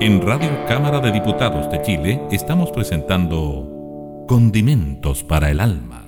En 0.00 0.20
Radio 0.20 0.50
Cámara 0.68 1.00
de 1.00 1.12
Diputados 1.12 1.70
de 1.70 1.80
Chile 1.80 2.20
estamos 2.30 2.70
presentando 2.70 4.24
Condimentos 4.28 5.24
para 5.24 5.50
el 5.50 5.60
Alma. 5.60 6.03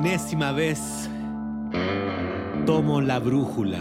enésima 0.00 0.50
vez 0.52 1.10
tomo 2.64 3.02
la 3.02 3.18
brújula. 3.18 3.80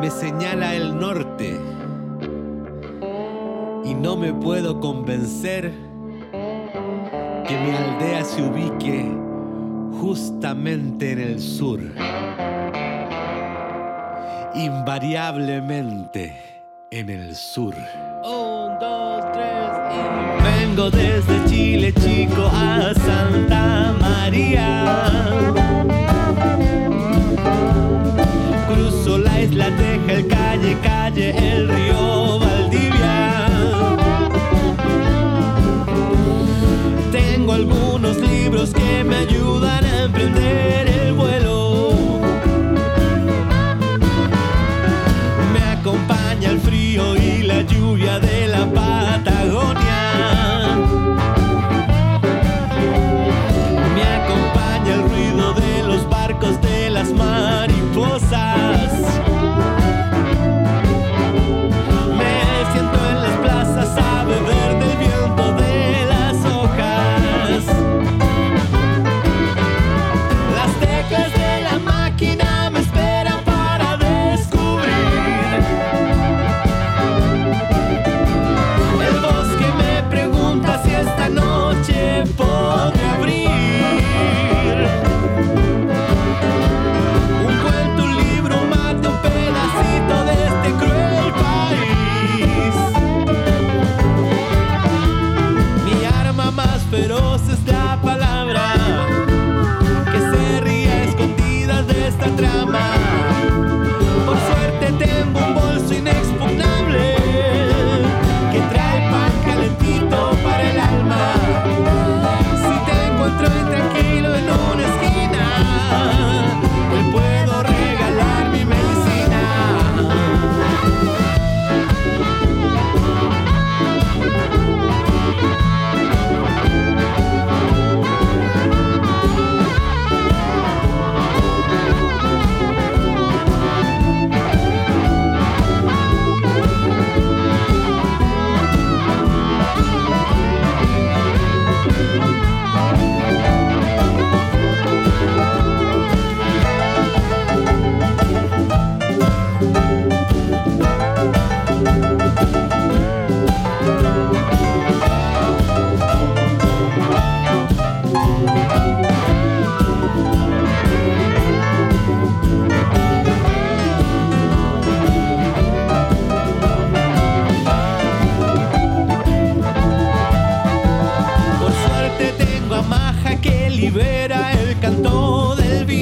Me 0.00 0.10
señala 0.10 0.74
el 0.74 0.98
norte 0.98 1.60
y 3.84 3.94
no 3.94 4.16
me 4.16 4.32
puedo 4.32 4.80
convencer 4.80 5.74
que 7.46 7.58
mi 7.60 7.70
aldea 7.70 8.24
se 8.24 8.42
ubique 8.42 9.04
justamente 10.00 11.12
en 11.12 11.18
el 11.18 11.38
sur. 11.38 11.80
Invariablemente 14.54 16.34
en 16.90 17.10
el 17.10 17.36
sur 17.36 17.74
vengo 20.76 20.90
desde 20.90 21.44
Chile 21.46 21.92
Chico 21.94 22.50
a 22.52 22.92
Santa 22.94 23.94
María. 23.98 24.84
Cruzo 28.68 29.18
la 29.18 29.40
isla, 29.40 29.70
deja 29.70 30.12
el 30.12 30.26
calle, 30.26 30.76
calle, 30.82 31.30
el 31.30 31.68
río 31.68 32.38
Valdivia. 32.40 33.46
Tengo 37.10 37.52
algunos 37.54 38.18
libros 38.18 38.72
que 38.74 39.02
me 39.02 39.16
ayudan 39.16 39.84
a 39.84 40.02
emprender 40.04 40.88
el 40.88 41.12
vuelo. 41.14 42.20
Me 45.54 45.62
acompaña 45.62 46.50
el 46.50 46.60
frío 46.60 47.16
y 47.16 47.44
la 47.44 47.62
lluvia 47.62 48.18
de 48.18 48.48
la 48.48 48.66
pata. 48.66 49.35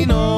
No. 0.07 0.34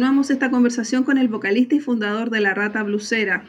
Continuamos 0.00 0.30
esta 0.30 0.50
conversación 0.50 1.04
con 1.04 1.18
el 1.18 1.28
vocalista 1.28 1.74
y 1.74 1.78
fundador 1.78 2.30
de 2.30 2.40
La 2.40 2.54
Rata 2.54 2.82
Blusera. 2.82 3.44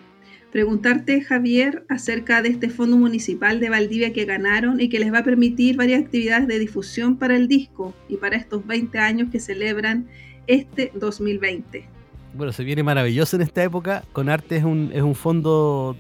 Preguntarte, 0.52 1.22
Javier, 1.22 1.86
acerca 1.88 2.42
de 2.42 2.50
este 2.50 2.70
fondo 2.70 2.98
municipal 2.98 3.62
de 3.62 3.70
Valdivia 3.70 4.12
que 4.12 4.26
ganaron 4.26 4.82
y 4.82 4.90
que 4.90 5.00
les 5.00 5.14
va 5.14 5.20
a 5.20 5.24
permitir 5.24 5.78
varias 5.78 6.02
actividades 6.02 6.50
de 6.50 6.60
difusión 6.60 7.16
para 7.16 7.38
el 7.38 7.48
disco 7.48 7.96
y 8.10 8.18
para 8.18 8.36
estos 8.36 8.68
20 8.68 9.00
años 9.00 9.30
que 9.32 9.40
celebran 9.40 10.10
este 10.46 10.92
2020. 10.94 11.88
Bueno, 12.34 12.52
se 12.52 12.66
viene 12.66 12.84
maravilloso 12.84 13.38
en 13.38 13.44
esta 13.44 13.64
época. 13.64 14.04
Con 14.12 14.28
Arte 14.28 14.58
es 14.58 14.66
un, 14.66 14.92
es 14.94 15.04
un 15.04 15.16
fondo, 15.16 15.96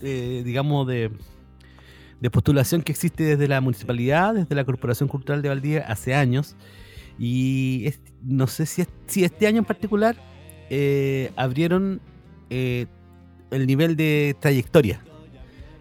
eh, 0.00 0.42
digamos, 0.44 0.86
de, 0.86 1.10
de 2.20 2.30
postulación 2.30 2.82
que 2.82 2.92
existe 2.92 3.24
desde 3.24 3.48
la 3.48 3.60
municipalidad, 3.60 4.32
desde 4.34 4.54
la 4.54 4.64
Corporación 4.64 5.08
Cultural 5.08 5.42
de 5.42 5.48
Valdivia 5.48 5.84
hace 5.88 6.14
años 6.14 6.54
y 7.18 7.92
no 8.22 8.46
sé 8.46 8.66
si, 8.66 8.84
si 9.06 9.24
este 9.24 9.46
año 9.46 9.58
en 9.58 9.64
particular 9.64 10.16
eh, 10.70 11.30
abrieron 11.36 12.00
eh, 12.50 12.86
el 13.50 13.66
nivel 13.66 13.96
de 13.96 14.36
trayectoria. 14.40 15.02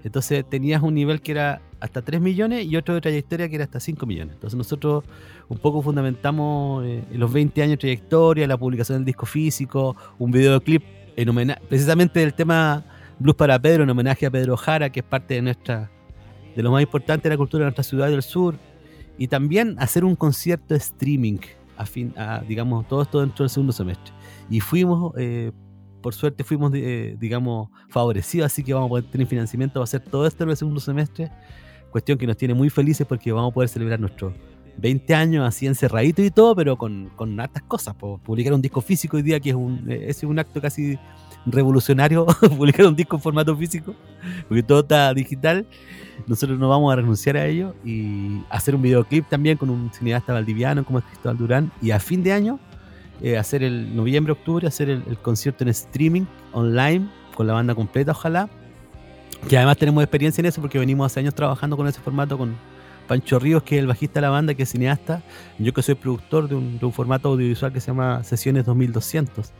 Entonces 0.03 0.43
tenías 0.49 0.81
un 0.81 0.93
nivel 0.93 1.21
que 1.21 1.31
era 1.31 1.61
hasta 1.79 2.01
3 2.01 2.21
millones 2.21 2.65
y 2.65 2.75
otro 2.75 2.93
de 2.95 3.01
trayectoria 3.01 3.49
que 3.49 3.55
era 3.55 3.63
hasta 3.63 3.79
5 3.79 4.05
millones. 4.05 4.35
Entonces 4.35 4.57
nosotros 4.57 5.03
un 5.49 5.57
poco 5.57 5.81
fundamentamos 5.81 6.85
eh, 6.85 7.03
los 7.13 7.31
20 7.31 7.61
años 7.61 7.71
de 7.71 7.77
trayectoria, 7.77 8.47
la 8.47 8.57
publicación 8.57 8.99
del 8.99 9.05
disco 9.05 9.25
físico, 9.25 9.95
un 10.19 10.31
videoclip 10.31 10.83
en 11.15 11.29
homenaje, 11.29 11.61
precisamente 11.67 12.19
del 12.19 12.33
tema 12.33 12.83
Blues 13.19 13.35
para 13.35 13.59
Pedro, 13.59 13.83
en 13.83 13.89
homenaje 13.89 14.25
a 14.25 14.31
Pedro 14.31 14.57
Jara, 14.57 14.89
que 14.89 15.01
es 15.01 15.05
parte 15.05 15.35
de 15.35 15.41
nuestra 15.41 15.89
de 16.55 16.63
lo 16.63 16.71
más 16.71 16.81
importante 16.81 17.29
de 17.29 17.35
la 17.35 17.37
cultura 17.37 17.61
de 17.61 17.65
nuestra 17.65 17.83
ciudad 17.83 18.09
del 18.09 18.23
sur, 18.23 18.55
y 19.17 19.27
también 19.27 19.75
hacer 19.79 20.03
un 20.05 20.15
concierto 20.15 20.73
de 20.73 20.77
streaming, 20.77 21.39
a 21.77 21.85
fin, 21.85 22.13
a, 22.17 22.41
digamos, 22.47 22.87
todo 22.87 23.01
esto 23.01 23.21
dentro 23.21 23.43
del 23.43 23.49
segundo 23.49 23.73
semestre. 23.73 24.13
Y 24.49 24.59
fuimos, 24.59 25.13
eh, 25.17 25.51
por 26.01 26.13
suerte 26.13 26.43
fuimos, 26.43 26.71
eh, 26.75 27.15
digamos, 27.19 27.69
favorecidos, 27.89 28.47
así 28.47 28.63
que 28.63 28.73
vamos 28.73 28.87
a 28.87 28.89
poder 28.89 29.05
tener 29.05 29.27
financiamiento 29.27 29.75
para 29.75 29.83
hacer 29.83 30.01
todo 30.01 30.25
esto 30.25 30.43
en 30.43 30.49
el 30.49 30.57
segundo 30.57 30.79
semestre, 30.79 31.31
cuestión 31.91 32.17
que 32.17 32.25
nos 32.25 32.37
tiene 32.37 32.53
muy 32.53 32.69
felices 32.69 33.05
porque 33.07 33.31
vamos 33.31 33.51
a 33.51 33.53
poder 33.53 33.69
celebrar 33.69 33.99
nuestros 33.99 34.33
20 34.77 35.13
años 35.13 35.47
así 35.47 35.67
encerradito 35.67 36.23
y 36.23 36.31
todo, 36.31 36.55
pero 36.55 36.77
con, 36.77 37.09
con 37.15 37.39
hartas 37.39 37.63
cosas. 37.63 37.95
Publicar 37.95 38.53
un 38.53 38.61
disco 38.61 38.81
físico 38.81 39.17
hoy 39.17 39.23
día, 39.23 39.39
que 39.39 39.49
es 39.49 39.55
un, 39.55 39.89
eh, 39.89 40.05
es 40.07 40.23
un 40.23 40.39
acto 40.39 40.61
casi 40.61 40.97
revolucionario, 41.45 42.25
publicar 42.57 42.85
un 42.85 42.95
disco 42.95 43.15
en 43.15 43.21
formato 43.21 43.55
físico, 43.55 43.95
porque 44.47 44.63
todo 44.63 44.81
está 44.81 45.13
digital. 45.13 45.65
Nosotros 46.27 46.59
no 46.59 46.69
vamos 46.69 46.91
a 46.93 46.97
renunciar 46.97 47.37
a 47.37 47.45
ello 47.45 47.73
y 47.83 48.41
hacer 48.49 48.75
un 48.75 48.81
videoclip 48.81 49.27
también 49.27 49.57
con 49.57 49.69
un 49.69 49.91
cineasta 49.91 50.33
valdiviano 50.33 50.85
como 50.85 50.99
es 50.99 51.05
Cristóbal 51.05 51.37
Durán 51.37 51.71
y 51.81 51.91
a 51.91 51.99
fin 51.99 52.21
de 52.21 52.33
año 52.33 52.59
eh, 53.21 53.37
hacer 53.37 53.63
el 53.63 53.95
noviembre, 53.95 54.31
octubre, 54.33 54.67
hacer 54.67 54.89
el, 54.89 55.17
concierto 55.17 55.63
en 55.63 55.69
streaming 55.69 56.25
online 56.53 57.07
con 57.35 57.47
la 57.47 57.53
banda 57.53 57.75
completa, 57.75 58.11
ojalá. 58.11 58.49
Que 59.47 59.57
además 59.57 59.77
tenemos 59.77 60.03
experiencia 60.03 60.41
en 60.41 60.47
eso 60.47 60.61
porque 60.61 60.77
venimos 60.77 61.05
hace 61.11 61.19
años 61.19 61.33
trabajando 61.33 61.75
con 61.75 61.87
ese 61.87 61.99
formato 61.99 62.37
con 62.37 62.55
Pancho 63.07 63.39
Ríos, 63.39 63.63
que 63.63 63.75
es 63.75 63.81
el 63.81 63.87
bajista 63.87 64.19
de 64.19 64.21
la 64.21 64.29
banda, 64.29 64.53
que 64.53 64.63
es 64.63 64.69
cineasta. 64.69 65.23
Yo 65.57 65.73
que 65.73 65.81
soy 65.81 65.95
productor 65.95 66.47
de 66.47 66.55
un 66.55 66.93
formato 66.93 67.29
audiovisual 67.29 67.73
que 67.73 67.79
se 67.79 67.87
llama 67.87 68.23
Sesiones 68.23 68.65
2200. 68.65 69.51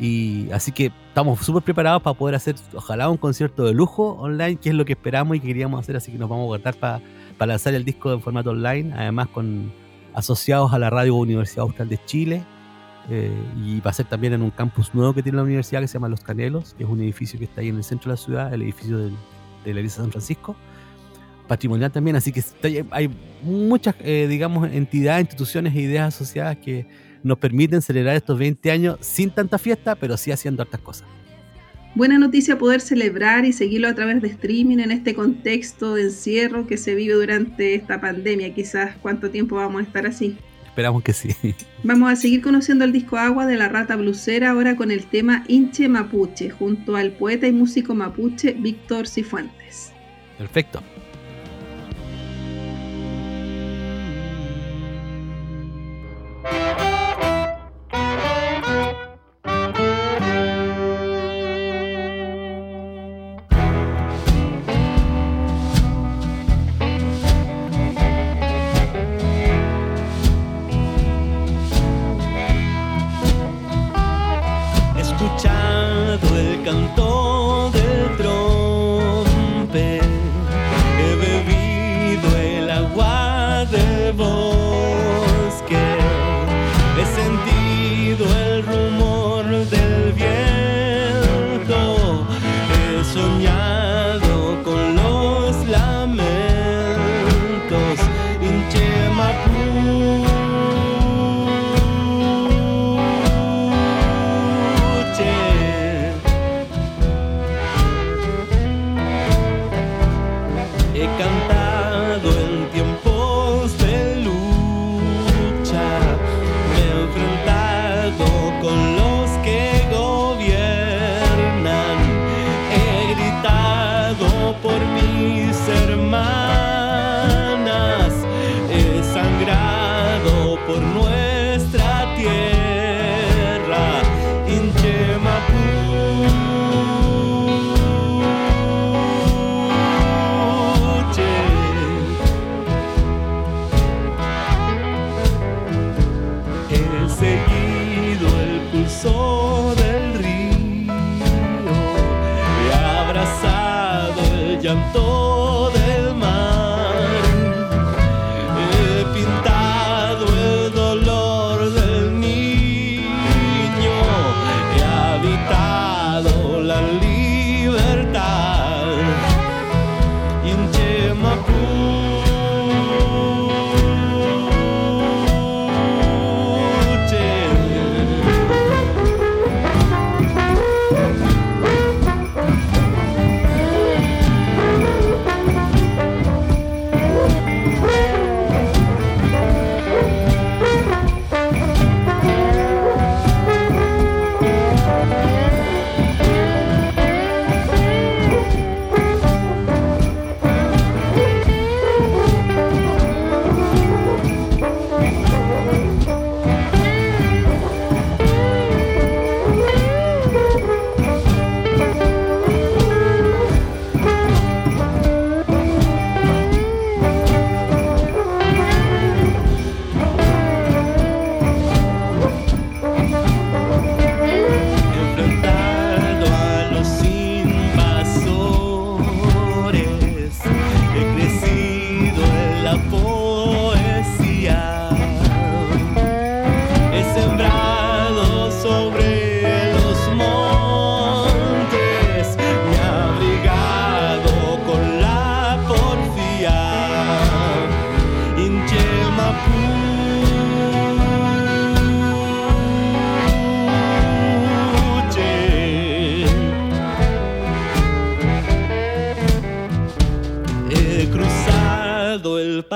Y 0.00 0.50
así 0.52 0.72
que 0.72 0.90
estamos 1.08 1.40
súper 1.44 1.62
preparados 1.62 2.02
para 2.02 2.16
poder 2.16 2.34
hacer, 2.34 2.56
ojalá, 2.74 3.08
un 3.10 3.18
concierto 3.18 3.64
de 3.64 3.74
lujo 3.74 4.12
online, 4.18 4.56
que 4.56 4.70
es 4.70 4.74
lo 4.74 4.84
que 4.84 4.94
esperamos 4.94 5.36
y 5.36 5.40
que 5.40 5.46
queríamos 5.48 5.78
hacer. 5.80 5.96
Así 5.96 6.10
que 6.10 6.18
nos 6.18 6.28
vamos 6.28 6.44
a 6.44 6.46
guardar 6.46 6.74
para, 6.74 7.00
para 7.38 7.50
lanzar 7.50 7.74
el 7.74 7.84
disco 7.84 8.12
en 8.12 8.20
formato 8.20 8.50
online, 8.50 8.92
además 8.96 9.28
con 9.28 9.72
asociados 10.14 10.72
a 10.72 10.78
la 10.78 10.90
Radio 10.90 11.14
Universidad 11.14 11.62
Austral 11.62 11.88
de 11.88 11.98
Chile. 12.04 12.42
eh, 13.10 13.30
y 13.64 13.80
va 13.80 13.90
a 13.90 13.94
ser 13.94 14.06
también 14.06 14.32
en 14.32 14.42
un 14.42 14.50
campus 14.50 14.94
nuevo 14.94 15.12
que 15.12 15.22
tiene 15.24 15.36
la 15.36 15.42
universidad 15.42 15.80
que 15.80 15.88
se 15.88 15.94
llama 15.94 16.08
Los 16.08 16.20
Canelos, 16.20 16.74
que 16.78 16.84
es 16.84 16.88
un 16.88 17.00
edificio 17.00 17.36
que 17.38 17.46
está 17.46 17.60
ahí 17.60 17.68
en 17.68 17.76
el 17.76 17.82
centro 17.84 18.10
de 18.10 18.16
la 18.16 18.22
ciudad, 18.22 18.54
el 18.54 18.62
edificio 18.62 18.96
del- 18.96 19.16
de 19.64 19.74
la 19.74 19.80
iglesia 19.80 19.98
de 19.98 20.04
San 20.04 20.10
Francisco. 20.12 20.54
Patrimonial 21.48 21.90
también, 21.90 22.14
así 22.16 22.32
que 22.32 22.42
hay 22.92 23.10
muchas, 23.42 23.96
eh, 24.00 24.26
digamos, 24.28 24.70
entidades, 24.72 25.22
instituciones 25.22 25.74
e 25.74 25.80
ideas 25.80 26.14
asociadas 26.14 26.56
que 26.58 26.86
nos 27.22 27.38
permiten 27.38 27.82
celebrar 27.82 28.16
estos 28.16 28.38
20 28.38 28.70
años 28.70 28.96
sin 29.00 29.30
tanta 29.30 29.58
fiesta, 29.58 29.94
pero 29.94 30.16
sí 30.16 30.32
haciendo 30.32 30.62
hartas 30.62 30.80
cosas. 30.80 31.08
Buena 31.94 32.18
noticia 32.18 32.56
poder 32.56 32.80
celebrar 32.80 33.44
y 33.44 33.52
seguirlo 33.52 33.88
a 33.88 33.94
través 33.94 34.22
de 34.22 34.28
streaming 34.28 34.78
en 34.78 34.90
este 34.90 35.14
contexto 35.14 35.94
de 35.94 36.04
encierro 36.04 36.66
que 36.66 36.78
se 36.78 36.94
vive 36.94 37.14
durante 37.14 37.74
esta 37.74 38.00
pandemia. 38.00 38.54
Quizás 38.54 38.96
cuánto 39.02 39.30
tiempo 39.30 39.56
vamos 39.56 39.82
a 39.82 39.84
estar 39.84 40.06
así. 40.06 40.38
Esperamos 40.64 41.02
que 41.02 41.12
sí. 41.12 41.28
Vamos 41.84 42.10
a 42.10 42.16
seguir 42.16 42.40
conociendo 42.40 42.86
el 42.86 42.92
disco 42.92 43.18
Agua 43.18 43.44
de 43.44 43.56
la 43.56 43.68
Rata 43.68 43.94
Blusera 43.94 44.48
ahora 44.48 44.74
con 44.74 44.90
el 44.90 45.04
tema 45.04 45.44
Inche 45.46 45.86
Mapuche 45.86 46.48
junto 46.48 46.96
al 46.96 47.12
poeta 47.12 47.46
y 47.46 47.52
músico 47.52 47.94
mapuche 47.94 48.52
Víctor 48.54 49.06
Cifuentes. 49.06 49.92
Perfecto. 50.38 50.82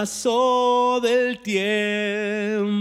Paso 0.06 1.00
del 1.02 1.40
tiempo 1.40 2.76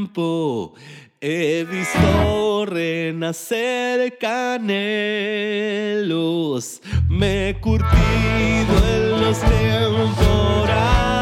he 1.19 1.65
visto 1.67 2.67
renacer 2.67 4.19
canelos, 4.19 4.83
me 7.09 7.49
he 7.49 7.59
curtido 7.59 7.89
en 8.93 9.09
los 9.21 9.39
temporales, 9.39 11.14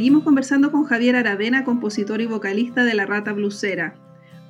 Seguimos 0.00 0.24
conversando 0.24 0.72
con 0.72 0.84
Javier 0.84 1.14
Aravena, 1.14 1.62
compositor 1.62 2.22
y 2.22 2.26
vocalista 2.26 2.84
de 2.84 2.94
La 2.94 3.04
Rata 3.04 3.34
Blusera. 3.34 3.96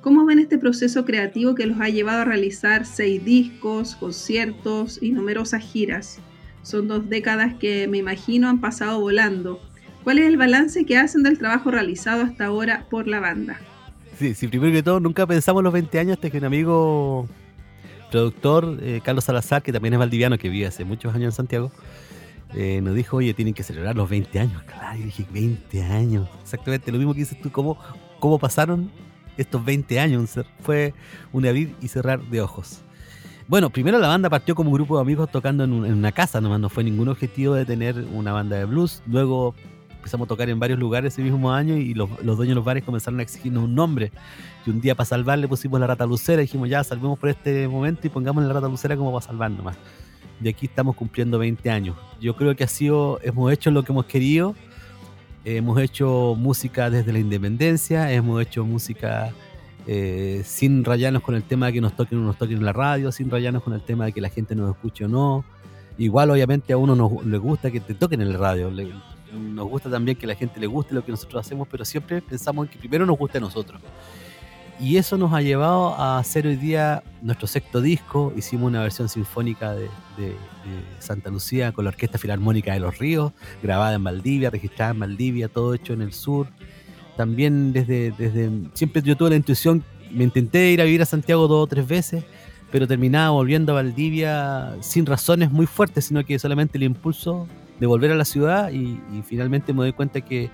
¿Cómo 0.00 0.24
ven 0.24 0.38
este 0.38 0.58
proceso 0.58 1.04
creativo 1.04 1.56
que 1.56 1.66
los 1.66 1.80
ha 1.80 1.88
llevado 1.88 2.20
a 2.20 2.24
realizar 2.24 2.86
seis 2.86 3.24
discos, 3.24 3.96
conciertos 3.96 5.02
y 5.02 5.10
numerosas 5.10 5.64
giras? 5.64 6.20
Son 6.62 6.86
dos 6.86 7.08
décadas 7.08 7.54
que 7.54 7.88
me 7.88 7.98
imagino 7.98 8.48
han 8.48 8.60
pasado 8.60 9.00
volando. 9.00 9.58
¿Cuál 10.04 10.20
es 10.20 10.28
el 10.28 10.36
balance 10.36 10.86
que 10.86 10.96
hacen 10.96 11.24
del 11.24 11.38
trabajo 11.38 11.72
realizado 11.72 12.22
hasta 12.22 12.44
ahora 12.44 12.86
por 12.88 13.08
la 13.08 13.18
banda? 13.18 13.58
Sí, 14.20 14.34
sí, 14.34 14.46
primero 14.46 14.72
que 14.72 14.84
todo, 14.84 15.00
nunca 15.00 15.26
pensamos 15.26 15.64
los 15.64 15.72
20 15.72 15.98
años 15.98 16.12
hasta 16.12 16.30
que 16.30 16.38
un 16.38 16.44
amigo 16.44 17.26
productor, 18.12 18.78
eh, 18.82 19.00
Carlos 19.04 19.24
Salazar, 19.24 19.64
que 19.64 19.72
también 19.72 19.94
es 19.94 19.98
valdiviano, 19.98 20.38
que 20.38 20.48
vive 20.48 20.68
hace 20.68 20.84
muchos 20.84 21.12
años 21.12 21.24
en 21.24 21.32
Santiago, 21.32 21.72
eh, 22.54 22.80
nos 22.82 22.94
dijo, 22.94 23.18
oye, 23.18 23.32
tienen 23.34 23.54
que 23.54 23.62
celebrar 23.62 23.96
los 23.96 24.08
20 24.08 24.38
años. 24.40 24.62
Claro, 24.64 24.98
dije, 25.02 25.26
20 25.32 25.82
años. 25.84 26.28
Exactamente 26.42 26.90
lo 26.92 26.98
mismo 26.98 27.12
que 27.14 27.20
dices 27.20 27.40
tú, 27.40 27.50
¿cómo, 27.50 27.78
cómo 28.18 28.38
pasaron 28.38 28.90
estos 29.36 29.64
20 29.64 30.00
años? 30.00 30.38
Fue 30.60 30.94
un 31.32 31.46
abrir 31.46 31.74
y 31.80 31.88
cerrar 31.88 32.20
de 32.22 32.40
ojos. 32.40 32.82
Bueno, 33.48 33.70
primero 33.70 33.98
la 33.98 34.06
banda 34.08 34.30
partió 34.30 34.54
como 34.54 34.70
un 34.70 34.74
grupo 34.76 34.96
de 34.96 35.02
amigos 35.02 35.30
tocando 35.30 35.64
en, 35.64 35.72
un- 35.72 35.84
en 35.86 35.94
una 35.94 36.12
casa, 36.12 36.40
nomás 36.40 36.60
no 36.60 36.68
fue 36.68 36.84
ningún 36.84 37.08
objetivo 37.08 37.54
de 37.54 37.64
tener 37.64 37.96
una 38.12 38.32
banda 38.32 38.56
de 38.56 38.64
blues. 38.64 39.02
Luego 39.08 39.54
empezamos 39.96 40.26
a 40.26 40.28
tocar 40.28 40.48
en 40.48 40.58
varios 40.60 40.78
lugares 40.78 41.12
ese 41.14 41.22
mismo 41.22 41.52
año 41.52 41.76
y 41.76 41.92
los, 41.94 42.08
los 42.22 42.36
dueños 42.36 42.52
de 42.52 42.54
los 42.54 42.64
bares 42.64 42.84
comenzaron 42.84 43.18
a 43.18 43.22
exigirnos 43.24 43.64
un 43.64 43.74
nombre. 43.74 44.12
Y 44.64 44.70
un 44.70 44.80
día 44.80 44.94
para 44.94 45.04
salvar 45.04 45.38
le 45.40 45.48
pusimos 45.48 45.80
la 45.80 45.86
rata 45.88 46.06
lucera 46.06 46.40
dijimos 46.42 46.68
ya, 46.68 46.84
salvemos 46.84 47.18
por 47.18 47.28
este 47.28 47.66
momento 47.66 48.06
y 48.06 48.10
pongamos 48.10 48.44
la 48.44 48.52
rata 48.52 48.68
lucera 48.68 48.96
como 48.96 49.12
para 49.12 49.26
salvar 49.26 49.50
nomás. 49.50 49.76
De 50.40 50.50
aquí 50.50 50.66
estamos 50.66 50.96
cumpliendo 50.96 51.38
20 51.38 51.70
años. 51.70 51.96
Yo 52.20 52.34
creo 52.34 52.56
que 52.56 52.64
ha 52.64 52.68
sido, 52.68 53.20
hemos 53.22 53.52
hecho 53.52 53.70
lo 53.70 53.82
que 53.82 53.92
hemos 53.92 54.06
querido. 54.06 54.54
Hemos 55.44 55.80
hecho 55.80 56.34
música 56.36 56.90
desde 56.90 57.14
la 57.14 57.18
independencia, 57.18 58.12
hemos 58.12 58.42
hecho 58.42 58.62
música 58.64 59.32
eh, 59.86 60.42
sin 60.44 60.84
rayarnos 60.84 61.22
con 61.22 61.34
el 61.34 61.42
tema 61.42 61.66
de 61.66 61.72
que 61.72 61.80
nos 61.80 61.96
toquen 61.96 62.18
o 62.18 62.20
no 62.20 62.26
nos 62.28 62.36
toquen 62.38 62.58
en 62.58 62.64
la 62.64 62.74
radio, 62.74 63.10
sin 63.10 63.30
rayarnos 63.30 63.62
con 63.62 63.72
el 63.72 63.80
tema 63.80 64.04
de 64.04 64.12
que 64.12 64.20
la 64.20 64.28
gente 64.28 64.54
nos 64.54 64.70
escuche 64.70 65.06
o 65.06 65.08
no. 65.08 65.44
Igual, 65.96 66.30
obviamente, 66.30 66.72
a 66.72 66.76
uno 66.76 66.94
nos, 66.94 67.24
le 67.24 67.38
gusta 67.38 67.70
que 67.70 67.80
te 67.80 67.94
toquen 67.94 68.20
en 68.20 68.32
la 68.32 68.38
radio. 68.38 68.70
nos 69.32 69.68
gusta 69.68 69.90
también 69.90 70.16
que 70.16 70.26
la 70.26 70.34
gente 70.34 70.60
le 70.60 70.66
guste 70.66 70.94
lo 70.94 71.04
que 71.04 71.10
nosotros 71.10 71.44
hacemos, 71.44 71.66
pero 71.68 71.84
siempre 71.84 72.20
pensamos 72.20 72.66
en 72.66 72.72
que 72.72 72.78
primero 72.78 73.06
nos 73.06 73.18
guste 73.18 73.38
a 73.38 73.40
nosotros. 73.40 73.80
Y 74.80 74.96
eso 74.96 75.18
nos 75.18 75.34
ha 75.34 75.42
llevado 75.42 75.94
a 75.94 76.18
hacer 76.18 76.46
hoy 76.46 76.56
día 76.56 77.02
nuestro 77.20 77.46
sexto 77.46 77.82
disco. 77.82 78.32
Hicimos 78.34 78.68
una 78.68 78.80
versión 78.80 79.10
sinfónica 79.10 79.74
de, 79.74 79.88
Santa 80.98 81.30
Lucía 81.30 81.72
con 81.72 81.84
la 81.84 81.90
Orquesta 81.90 82.18
Filarmónica 82.18 82.72
de 82.72 82.80
los 82.80 82.98
Ríos, 82.98 83.32
grabada 83.62 83.94
en 83.94 84.04
Valdivia, 84.04 84.50
registrada 84.50 84.92
en 84.92 85.00
Valdivia, 85.00 85.48
todo 85.48 85.74
hecho 85.74 85.92
en 85.92 86.00
el 86.00 86.12
sur. 86.12 86.46
También 87.16 87.72
desde, 87.72 88.12
siempre 88.74 89.02
yo 89.02 89.16
tuve 89.16 89.30
la 89.30 89.36
intuición, 89.36 89.84
me 90.10 90.24
intenté 90.24 90.70
ir 90.70 90.80
a 90.80 90.84
vivir 90.84 91.02
a 91.02 91.06
Santiago 91.06 91.46
dos 91.48 91.64
o 91.64 91.66
tres 91.66 91.86
veces, 91.86 92.24
pero 92.70 92.86
terminaba 92.86 93.30
volviendo 93.30 93.72
a 93.72 93.76
Valdivia 93.76 94.76
sin 94.80 95.04
razones 95.04 95.50
muy 95.50 95.66
fuertes, 95.66 96.06
sino 96.06 96.24
que 96.24 96.38
solamente 96.38 96.78
el 96.78 96.84
impulso 96.84 97.46
de 97.78 97.86
volver 97.86 98.12
a 98.12 98.14
la 98.14 98.24
ciudad 98.24 98.70
y, 98.70 98.98
finalmente 99.26 99.72
me 99.72 99.80
doy 99.80 99.92
cuenta 99.92 100.20
que, 100.22 100.50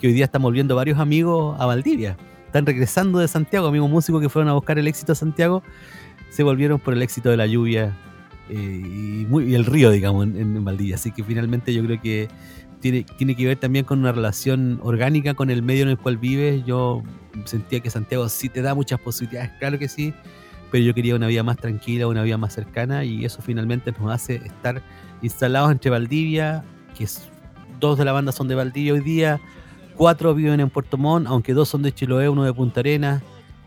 que 0.00 0.06
hoy 0.06 0.12
día 0.12 0.26
están 0.26 0.42
volviendo 0.42 0.74
varios 0.74 0.98
amigos 0.98 1.58
a 1.58 1.66
Valdivia 1.66 2.16
están 2.48 2.64
regresando 2.64 3.18
de 3.18 3.28
Santiago, 3.28 3.66
amigos 3.66 3.90
músicos 3.90 4.22
que 4.22 4.30
fueron 4.30 4.48
a 4.48 4.54
buscar 4.54 4.78
el 4.78 4.88
éxito 4.88 5.12
a 5.12 5.14
Santiago, 5.14 5.62
se 6.30 6.42
volvieron 6.42 6.80
por 6.80 6.94
el 6.94 7.02
éxito 7.02 7.28
de 7.28 7.36
la 7.36 7.46
lluvia 7.46 7.94
eh, 8.48 9.26
y, 9.30 9.54
el 9.54 9.66
río, 9.66 9.90
digamos, 9.90 10.24
en, 10.24 10.36
en 10.36 10.64
Valdivia. 10.64 10.94
Así 10.94 11.12
que 11.12 11.22
finalmente 11.22 11.74
yo 11.74 11.84
creo 11.84 12.00
que 12.00 12.28
tiene, 12.80 13.04
tiene 13.04 13.36
que 13.36 13.46
ver 13.46 13.58
también 13.58 13.84
con 13.84 13.98
una 13.98 14.12
relación 14.12 14.80
orgánica 14.82 15.34
con 15.34 15.50
el 15.50 15.62
medio 15.62 15.82
en 15.82 15.90
el 15.90 15.98
cual 15.98 16.16
vives. 16.16 16.64
Yo 16.64 17.02
sentía 17.44 17.80
que 17.80 17.90
Santiago 17.90 18.26
sí 18.30 18.48
te 18.48 18.62
da 18.62 18.74
muchas 18.74 18.98
posibilidades, 18.98 19.50
claro 19.58 19.78
que 19.78 19.88
sí, 19.88 20.14
pero 20.70 20.82
yo 20.82 20.94
quería 20.94 21.16
una 21.16 21.26
vida 21.26 21.42
más 21.42 21.58
tranquila, 21.58 22.06
una 22.06 22.22
vida 22.22 22.38
más 22.38 22.54
cercana 22.54 23.04
y 23.04 23.26
eso 23.26 23.42
finalmente 23.42 23.92
nos 23.92 24.10
hace 24.10 24.36
estar 24.36 24.82
instalados 25.20 25.70
entre 25.70 25.90
Valdivia, 25.90 26.64
que 26.96 27.04
es, 27.04 27.28
dos 27.78 27.98
de 27.98 28.06
la 28.06 28.12
banda 28.12 28.32
son 28.32 28.48
de 28.48 28.54
Valdivia 28.54 28.94
hoy 28.94 29.00
día, 29.00 29.38
cuatro 29.98 30.32
viven 30.32 30.60
en 30.60 30.70
Puerto 30.70 30.96
Montt, 30.96 31.26
aunque 31.26 31.52
dos 31.52 31.68
son 31.68 31.82
de 31.82 31.92
Chiloé, 31.92 32.28
uno 32.28 32.44
de 32.44 32.54
Punta 32.54 32.80
Arenas. 32.80 33.20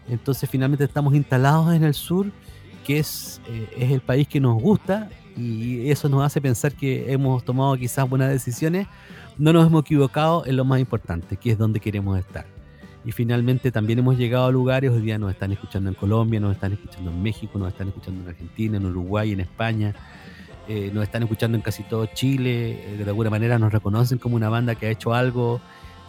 Entonces 0.07 0.49
finalmente 0.49 0.85
estamos 0.85 1.13
instalados 1.13 1.73
en 1.75 1.83
el 1.83 1.93
sur, 1.93 2.31
que 2.85 2.99
es, 2.99 3.41
eh, 3.49 3.69
es 3.77 3.91
el 3.91 3.99
país 3.99 4.27
que 4.27 4.39
nos 4.39 4.59
gusta 4.59 5.09
y 5.35 5.89
eso 5.89 6.07
nos 6.09 6.23
hace 6.23 6.41
pensar 6.41 6.73
que 6.73 7.11
hemos 7.11 7.43
tomado 7.43 7.75
quizás 7.75 8.09
buenas 8.09 8.29
decisiones. 8.29 8.87
No 9.37 9.51
nos 9.51 9.67
hemos 9.67 9.81
equivocado 9.81 10.45
en 10.45 10.55
lo 10.55 10.63
más 10.63 10.79
importante, 10.79 11.35
que 11.35 11.51
es 11.51 11.57
donde 11.57 11.81
queremos 11.81 12.17
estar. 12.17 12.45
Y 13.03 13.11
finalmente 13.11 13.71
también 13.71 13.99
hemos 13.99 14.17
llegado 14.17 14.45
a 14.45 14.51
lugares, 14.51 14.89
hoy 14.91 15.01
día 15.01 15.17
nos 15.17 15.31
están 15.31 15.51
escuchando 15.51 15.89
en 15.89 15.95
Colombia, 15.95 16.39
nos 16.39 16.53
están 16.53 16.71
escuchando 16.71 17.11
en 17.11 17.21
México, 17.21 17.59
nos 17.59 17.69
están 17.69 17.89
escuchando 17.89 18.21
en 18.21 18.29
Argentina, 18.29 18.77
en 18.77 18.85
Uruguay, 18.85 19.33
en 19.33 19.41
España, 19.41 19.93
eh, 20.67 20.91
nos 20.93 21.03
están 21.03 21.23
escuchando 21.23 21.57
en 21.57 21.61
casi 21.61 21.83
todo 21.83 22.05
Chile, 22.05 22.93
eh, 22.93 22.97
de 22.97 23.03
alguna 23.03 23.29
manera 23.29 23.59
nos 23.59 23.73
reconocen 23.73 24.17
como 24.17 24.35
una 24.35 24.49
banda 24.49 24.75
que 24.75 24.85
ha 24.85 24.89
hecho 24.91 25.13
algo 25.13 25.59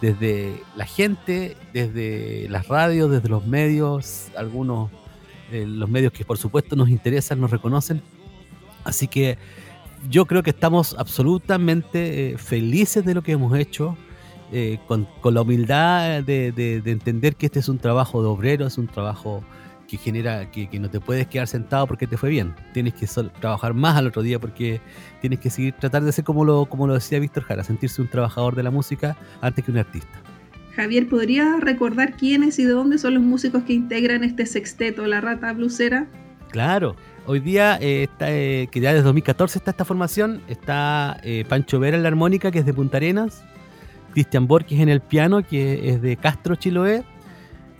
desde 0.03 0.61
la 0.75 0.85
gente, 0.85 1.55
desde 1.71 2.47
las 2.49 2.67
radios, 2.67 3.09
desde 3.09 3.29
los 3.29 3.47
medios, 3.47 4.27
algunos, 4.35 4.91
eh, 5.49 5.65
los 5.65 5.89
medios 5.89 6.11
que 6.11 6.25
por 6.25 6.37
supuesto 6.37 6.75
nos 6.75 6.89
interesan, 6.89 7.39
nos 7.39 7.51
reconocen. 7.51 8.01
Así 8.83 9.07
que 9.07 9.37
yo 10.09 10.25
creo 10.25 10.43
que 10.43 10.49
estamos 10.49 10.93
absolutamente 10.99 12.33
eh, 12.33 12.37
felices 12.37 13.05
de 13.05 13.13
lo 13.13 13.21
que 13.21 13.31
hemos 13.31 13.57
hecho, 13.57 13.95
eh, 14.51 14.77
con, 14.89 15.07
la 15.33 15.41
humildad 15.41 16.21
de, 16.21 16.51
de- 16.51 16.81
de 16.81 16.91
entender 16.91 17.37
que 17.37 17.45
este 17.45 17.59
es 17.59 17.69
un 17.69 17.77
trabajo 17.79 18.21
de 18.21 18.27
obrero, 18.27 18.67
es 18.67 18.77
un 18.77 18.87
trabajo 18.87 19.41
que 19.97 20.03
genera, 20.03 20.49
que, 20.49 20.67
que 20.67 20.79
no 20.79 20.89
te 20.89 20.99
puedes 20.99 21.27
quedar 21.27 21.47
sentado 21.47 21.85
porque 21.85 22.07
te 22.07 22.17
fue 22.17 22.29
bien. 22.29 22.55
Tienes 22.73 22.95
que 22.95 23.05
sol- 23.05 23.31
trabajar 23.39 23.73
más 23.75 23.95
al 23.95 24.07
otro 24.07 24.23
día 24.23 24.39
porque 24.39 24.81
tienes 25.21 25.39
que 25.39 25.49
seguir, 25.51 25.73
tratar 25.79 26.03
de 26.03 26.11
ser 26.11 26.23
como 26.25 26.43
lo, 26.45 26.65
como 26.65 26.87
lo 26.87 26.95
decía 26.95 27.19
Víctor 27.19 27.43
Jara, 27.43 27.63
sentirse 27.63 28.01
un 28.01 28.07
trabajador 28.07 28.55
de 28.55 28.63
la 28.63 28.71
música 28.71 29.15
antes 29.41 29.63
que 29.63 29.71
un 29.71 29.77
artista. 29.77 30.19
Javier, 30.75 31.07
¿podría 31.07 31.57
recordar 31.59 32.13
quiénes 32.17 32.57
y 32.57 32.63
de 32.63 32.71
dónde 32.71 32.97
son 32.97 33.13
los 33.13 33.21
músicos 33.21 33.61
que 33.63 33.73
integran 33.73 34.23
este 34.23 34.47
sexteto, 34.47 35.05
La 35.05 35.21
Rata 35.21 35.53
Blusera? 35.53 36.07
Claro. 36.49 36.95
Hoy 37.25 37.39
día, 37.39 37.77
eh, 37.79 38.03
está, 38.03 38.31
eh, 38.31 38.67
que 38.71 38.79
ya 38.81 38.89
desde 38.91 39.03
2014 39.03 39.59
está 39.59 39.71
esta 39.71 39.85
formación, 39.85 40.41
está 40.47 41.17
eh, 41.23 41.45
Pancho 41.47 41.79
Vera 41.79 41.95
en 41.95 42.03
la 42.03 42.09
armónica, 42.09 42.51
que 42.51 42.59
es 42.59 42.65
de 42.65 42.73
Punta 42.73 42.97
Arenas, 42.97 43.43
Cristian 44.13 44.47
Borges 44.47 44.79
en 44.79 44.89
el 44.89 44.99
piano, 45.01 45.41
que 45.45 45.89
es 45.89 46.01
de 46.01 46.17
Castro, 46.17 46.55
Chiloé, 46.55 47.03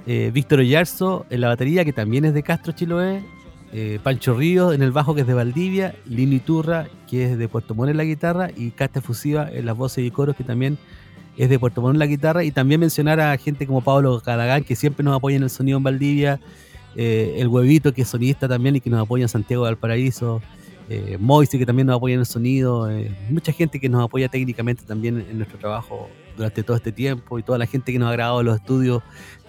eh, 0.06 0.32
Víctor 0.34 0.60
Oyarzo 0.60 1.26
en 1.30 1.42
la 1.42 1.48
batería, 1.48 1.86
que 1.86 1.94
también 1.94 2.26
es 2.26 2.34
de 2.34 2.44
Castro, 2.44 2.74
Chiloé, 2.74 3.24
eh, 3.72 4.00
Pancho 4.04 4.36
Ríos 4.36 4.76
en 4.76 4.84
el 4.84 4.92
bajo, 4.92 5.16
que 5.16 5.22
es 5.22 5.28
de 5.28 5.34
Valdivia, 5.34 5.96
Lini 6.06 6.40
Turra, 6.40 6.88
que 7.10 7.26
es 7.26 7.38
de 7.38 7.48
Puerto 7.48 7.74
Montt 7.74 7.90
en 7.90 7.98
la 7.98 8.04
guitarra, 8.04 8.50
y 8.56 8.72
Casta 8.72 9.02
Fusiva 9.02 9.50
en 9.52 9.66
las 9.66 9.76
voces 9.76 10.06
y 10.06 10.12
coros, 10.12 10.36
que 10.36 10.44
también 10.44 10.78
es 11.38 11.50
de 11.50 11.58
Puerto 11.58 11.82
Montt 11.82 11.96
en 11.96 12.00
la 12.00 12.06
guitarra, 12.06 12.44
y 12.44 12.52
también 12.52 12.80
mencionar 12.82 13.20
a 13.20 13.36
gente 13.38 13.66
como 13.66 13.82
Pablo 13.82 14.22
Calagán, 14.24 14.64
que 14.64 14.76
siempre 14.76 15.04
nos 15.04 15.16
apoya 15.16 15.38
en 15.38 15.44
el 15.44 15.50
sonido 15.50 15.78
en 15.78 15.84
Valdivia, 15.84 16.40
eh, 16.96 17.38
el 17.38 17.48
huevito 17.48 17.94
que 17.94 18.04
es 18.04 18.08
sonista 18.08 18.48
también 18.48 18.76
y 18.76 18.82
que 18.82 18.92
nos 18.92 19.02
apoya 19.02 19.24
en 19.24 19.30
Santiago 19.30 19.64
de 19.64 19.72
Valparaíso, 19.72 20.42
eh, 20.90 21.18
Moise 21.20 21.58
que 21.58 21.66
también 21.66 21.88
nos 21.88 21.96
apoya 21.96 22.14
en 22.14 22.20
el 22.20 22.26
sonido, 22.28 22.88
mucha 23.32 23.52
gente 23.54 23.80
que 23.80 23.90
nos 23.90 24.04
apoya 24.04 24.28
técnicamente 24.28 24.84
también 24.86 25.26
en 25.28 25.38
nuestro 25.38 25.58
trabajo 25.58 26.10
durante 26.36 26.64
todo 26.64 26.76
este 26.78 26.92
tiempo 26.92 27.40
y 27.40 27.44
toda 27.44 27.58
la 27.58 27.66
gente 27.66 27.92
que 27.92 28.00
nos 28.00 28.10
ha 28.10 28.14
grabado 28.14 28.44
los 28.44 28.56
estudios, 28.58 29.02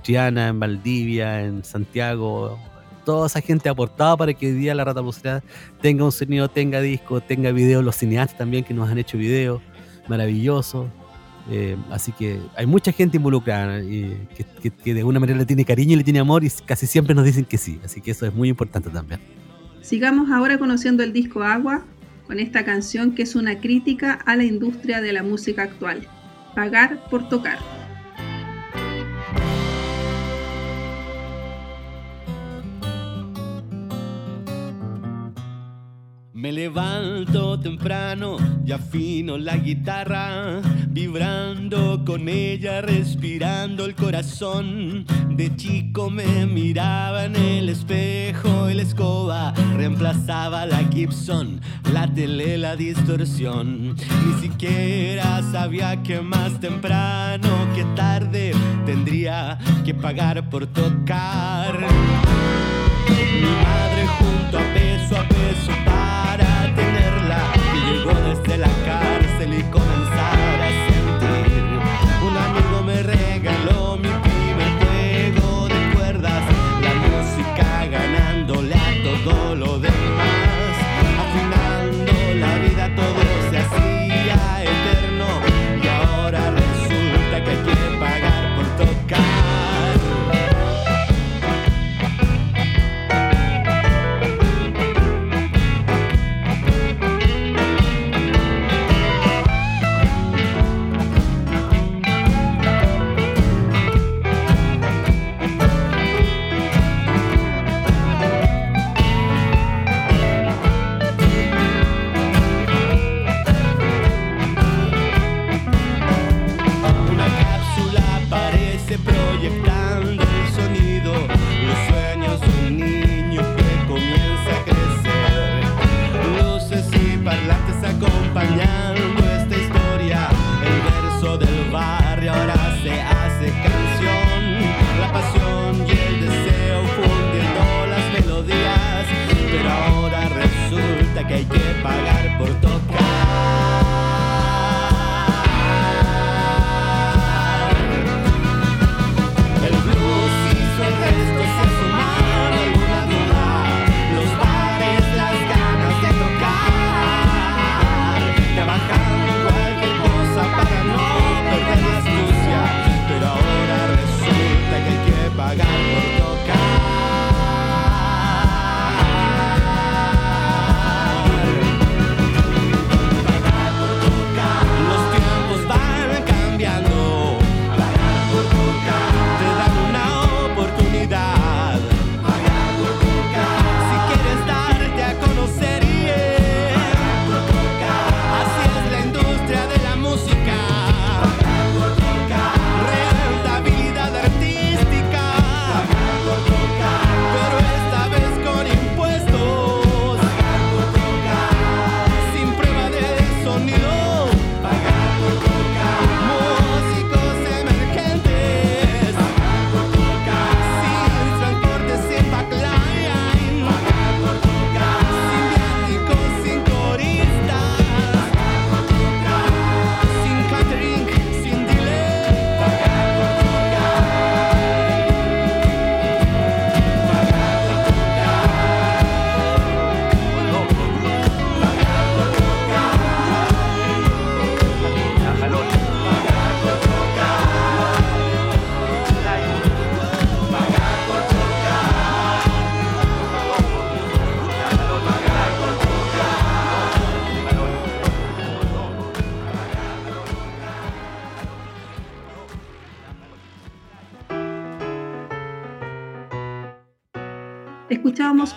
Triana 0.02 0.48
en 0.48 0.60
Valdivia, 0.60 1.42
en 1.44 1.64
Santiago, 1.64 2.58
toda 3.04 3.26
esa 3.26 3.40
gente 3.40 3.68
ha 3.68 3.72
aportado 3.72 4.16
para 4.16 4.32
que 4.34 4.46
hoy 4.46 4.52
día 4.52 4.74
la 4.74 4.84
Rata 4.84 5.00
Lucera 5.02 5.42
tenga 5.80 6.04
un 6.04 6.12
sonido, 6.12 6.48
tenga 6.48 6.80
disco, 6.80 7.20
tenga 7.20 7.52
video, 7.52 7.82
los 7.82 7.96
cineastas 7.96 8.38
también 8.38 8.64
que 8.64 8.74
nos 8.74 8.88
han 8.90 8.98
hecho 8.98 9.18
videos. 9.18 9.60
maravilloso. 10.08 10.86
Eh, 11.50 11.76
así 11.90 12.12
que 12.12 12.38
hay 12.56 12.66
mucha 12.66 12.92
gente 12.92 13.16
involucrada 13.16 13.80
que- 13.80 14.70
que 14.70 14.92
de 14.94 15.00
alguna 15.00 15.18
manera 15.18 15.38
le 15.38 15.46
tiene 15.46 15.64
cariño 15.64 15.92
y 15.94 15.96
le 15.96 16.04
tiene 16.04 16.18
amor 16.20 16.44
y 16.44 16.50
casi 16.66 16.86
siempre 16.86 17.14
nos 17.14 17.24
dicen 17.24 17.46
que 17.46 17.56
sí. 17.56 17.80
Así 17.82 18.02
que 18.02 18.10
eso 18.10 18.26
es 18.26 18.34
muy 18.34 18.50
importante 18.50 18.90
también. 18.90 19.20
Sigamos 19.80 20.30
ahora 20.30 20.58
conociendo 20.58 21.02
el 21.02 21.14
disco 21.14 21.42
Agua 21.42 21.84
con 22.26 22.38
esta 22.38 22.64
canción 22.66 23.14
que 23.14 23.22
es 23.22 23.34
una 23.34 23.60
crítica 23.60 24.12
a 24.12 24.36
la 24.36 24.44
industria 24.44 25.00
de 25.00 25.12
la 25.14 25.22
música 25.22 25.62
actual. 25.62 26.06
Pagar 26.54 26.98
por 27.10 27.28
tocar. 27.28 27.58
Me 36.44 36.52
levanto 36.52 37.58
temprano 37.58 38.36
y 38.66 38.72
afino 38.72 39.38
la 39.38 39.56
guitarra, 39.56 40.60
vibrando 40.88 42.04
con 42.04 42.28
ella, 42.28 42.82
respirando 42.82 43.86
el 43.86 43.94
corazón. 43.94 45.06
De 45.30 45.56
chico 45.56 46.10
me 46.10 46.44
miraba 46.44 47.24
en 47.24 47.36
el 47.36 47.70
espejo 47.70 48.68
y 48.68 48.74
la 48.74 48.82
escoba 48.82 49.54
reemplazaba 49.74 50.66
la 50.66 50.84
Gibson, 50.92 51.62
la 51.90 52.12
tele, 52.12 52.58
la 52.58 52.76
distorsión. 52.76 53.96
Ni 54.26 54.42
siquiera 54.42 55.40
sabía 55.50 56.02
que 56.02 56.20
más 56.20 56.60
temprano 56.60 57.48
que 57.74 57.84
tarde 57.96 58.52
tendría 58.84 59.56
que 59.82 59.94
pagar 59.94 60.50
por 60.50 60.66
tocar. 60.66 61.86
Mi 63.08 63.40
madre 63.40 64.06
junto 64.18 64.58
a 64.58 64.74
peso 64.74 64.93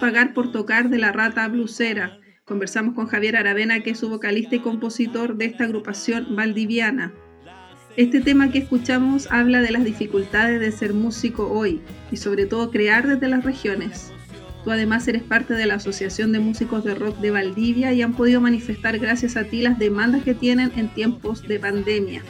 Pagar 0.07 0.33
por 0.33 0.53
tocar 0.53 0.89
de 0.89 0.99
la 0.99 1.11
rata 1.11 1.45
blusera. 1.49 2.17
Conversamos 2.45 2.95
con 2.95 3.07
Javier 3.07 3.35
Aravena, 3.35 3.81
que 3.81 3.89
es 3.89 3.99
su 3.99 4.07
vocalista 4.07 4.55
y 4.55 4.59
compositor 4.59 5.35
de 5.35 5.43
esta 5.43 5.65
agrupación 5.65 6.33
valdiviana. 6.33 7.11
Este 7.97 8.21
tema 8.21 8.49
que 8.49 8.59
escuchamos 8.59 9.27
habla 9.29 9.59
de 9.59 9.71
las 9.71 9.83
dificultades 9.83 10.61
de 10.61 10.71
ser 10.71 10.93
músico 10.93 11.51
hoy 11.51 11.81
y 12.09 12.15
sobre 12.15 12.45
todo 12.45 12.71
crear 12.71 13.05
desde 13.05 13.27
las 13.27 13.43
regiones. 13.43 14.13
Tú 14.63 14.71
además 14.71 15.05
eres 15.09 15.23
parte 15.23 15.55
de 15.55 15.65
la 15.65 15.73
Asociación 15.73 16.31
de 16.31 16.39
Músicos 16.39 16.85
de 16.85 16.95
Rock 16.95 17.17
de 17.17 17.31
Valdivia 17.31 17.91
y 17.91 18.01
han 18.01 18.13
podido 18.13 18.39
manifestar 18.39 18.97
gracias 18.99 19.35
a 19.35 19.43
ti 19.43 19.61
las 19.61 19.77
demandas 19.77 20.23
que 20.23 20.33
tienen 20.33 20.71
en 20.77 20.87
tiempos 20.87 21.45
de 21.45 21.59
pandemia. 21.59 22.21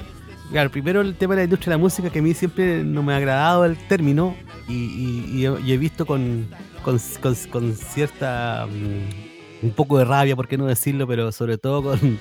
Claro, 0.49 0.71
primero 0.71 1.01
el 1.01 1.13
tema 1.13 1.35
de 1.35 1.41
la 1.41 1.43
industria 1.43 1.71
de 1.73 1.77
la 1.77 1.83
música, 1.83 2.09
que 2.09 2.17
a 2.17 2.21
mí 2.23 2.33
siempre 2.33 2.83
no 2.83 3.03
me 3.03 3.13
ha 3.13 3.17
agradado 3.17 3.65
el 3.65 3.77
término 3.87 4.35
y, 4.67 4.73
y- 4.73 5.45
y 5.63 5.71
he, 5.73 5.77
visto 5.77 6.05
con, 6.07 6.47
con, 6.87 6.99
con- 7.21 7.35
con 7.51 7.73
cierta. 7.75 8.65
mm, 8.67 9.65
un 9.65 9.71
poco 9.71 9.97
de 9.97 10.05
rabia, 10.05 10.35
por 10.35 10.47
qué 10.47 10.57
no 10.57 10.67
decirlo, 10.67 11.05
pero 11.07 11.31
sobre 11.31 11.57
todo 11.57 11.81
con, 11.83 12.17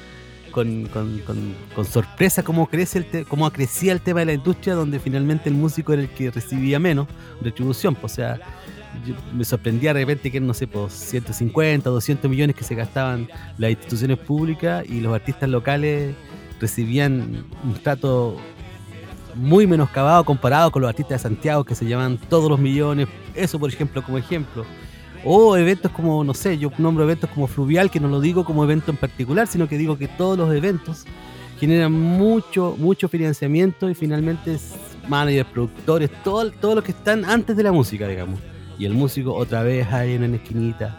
con, 0.51 0.87
con- 0.87 1.55
con- 1.75 1.85
sorpresa 1.85 2.43
cómo, 2.43 2.67
crece 2.67 2.99
el 2.99 3.05
te- 3.05 3.25
cómo 3.25 3.49
crecía 3.53 3.93
el 3.93 4.01
tema 4.01 4.21
de 4.21 4.27
la 4.27 4.33
industria, 4.33 4.75
donde 4.75 4.99
finalmente 4.99 5.49
el 5.51 5.55
músico 5.55 5.93
era 5.93 6.03
el 6.03 6.09
que 6.09 6.31
recibía 6.31 6.79
menos 6.81 7.07
retribución. 7.43 7.97
o 8.03 8.09
sea, 8.09 8.41
yo- 9.07 9.14
me 9.35 9.45
sorprendía 9.45 9.93
de 9.95 10.01
repente 10.01 10.33
que, 10.33 10.41
no 10.41 10.55
sé, 10.55 10.67
pues 10.67 10.93
150, 10.95 11.91
200 11.91 12.29
millones 12.31 12.57
que 12.57 12.64
se 12.64 12.75
gastaban 12.75 13.29
las 13.59 13.71
instituciones 13.71 14.19
públicas 14.19 14.85
y 14.89 15.01
los 15.01 15.14
artistas 15.14 15.49
locales 15.51 16.14
recibían 16.59 17.45
un 17.62 17.75
trato 17.83 18.39
muy 19.37 19.66
menoscabado 19.66 20.24
comparado 20.24 20.70
con 20.70 20.82
los 20.82 20.89
artistas 20.89 21.22
de 21.22 21.28
Santiago 21.28 21.64
que 21.64 21.74
se 21.74 21.87
llaman 21.87 22.18
todos 22.28 22.51
los 22.51 22.59
millones, 22.59 23.09
eso 23.34 23.59
por 23.59 23.70
ejemplo 23.70 24.03
como 24.03 24.18
ejemplo. 24.18 24.64
O 25.24 25.57
eventos 25.57 25.91
como, 25.91 26.22
no 26.22 26.34
sé, 26.34 26.57
yo 26.59 26.70
nombro 26.78 27.05
eventos 27.05 27.28
como 27.30 27.47
Fluvial, 27.47 27.91
que 27.91 27.99
no 27.99 28.09
lo 28.09 28.20
digo 28.20 28.45
como 28.45 28.62
evento 28.62 28.91
en 28.91 28.97
particular, 28.97 29.47
sino 29.47 29.68
que 29.68 29.76
digo 29.76 29.99
que 29.99 30.07
todos 30.07 30.39
los 30.39 30.55
eventos 30.55 31.05
generan 31.59 31.93
mucho, 31.93 32.76
mucho 32.78 33.09
financiamiento 33.09 33.91
y 33.91 33.95
finalmente 33.95 34.57
managers, 35.09 35.49
productores, 35.49 36.11
todo, 36.22 36.51
todo 36.53 36.76
lo 36.76 36.82
que 36.82 36.93
están 36.93 37.24
antes 37.24 37.57
de 37.57 37.62
la 37.62 37.72
música, 37.72 38.07
digamos. 38.07 38.39
Y 38.78 38.84
el 38.84 38.95
músico 38.95 39.34
otra 39.34 39.62
vez 39.62 39.91
ahí 39.93 40.12
en 40.14 40.24
una 40.24 40.37
esquinita. 40.37 40.99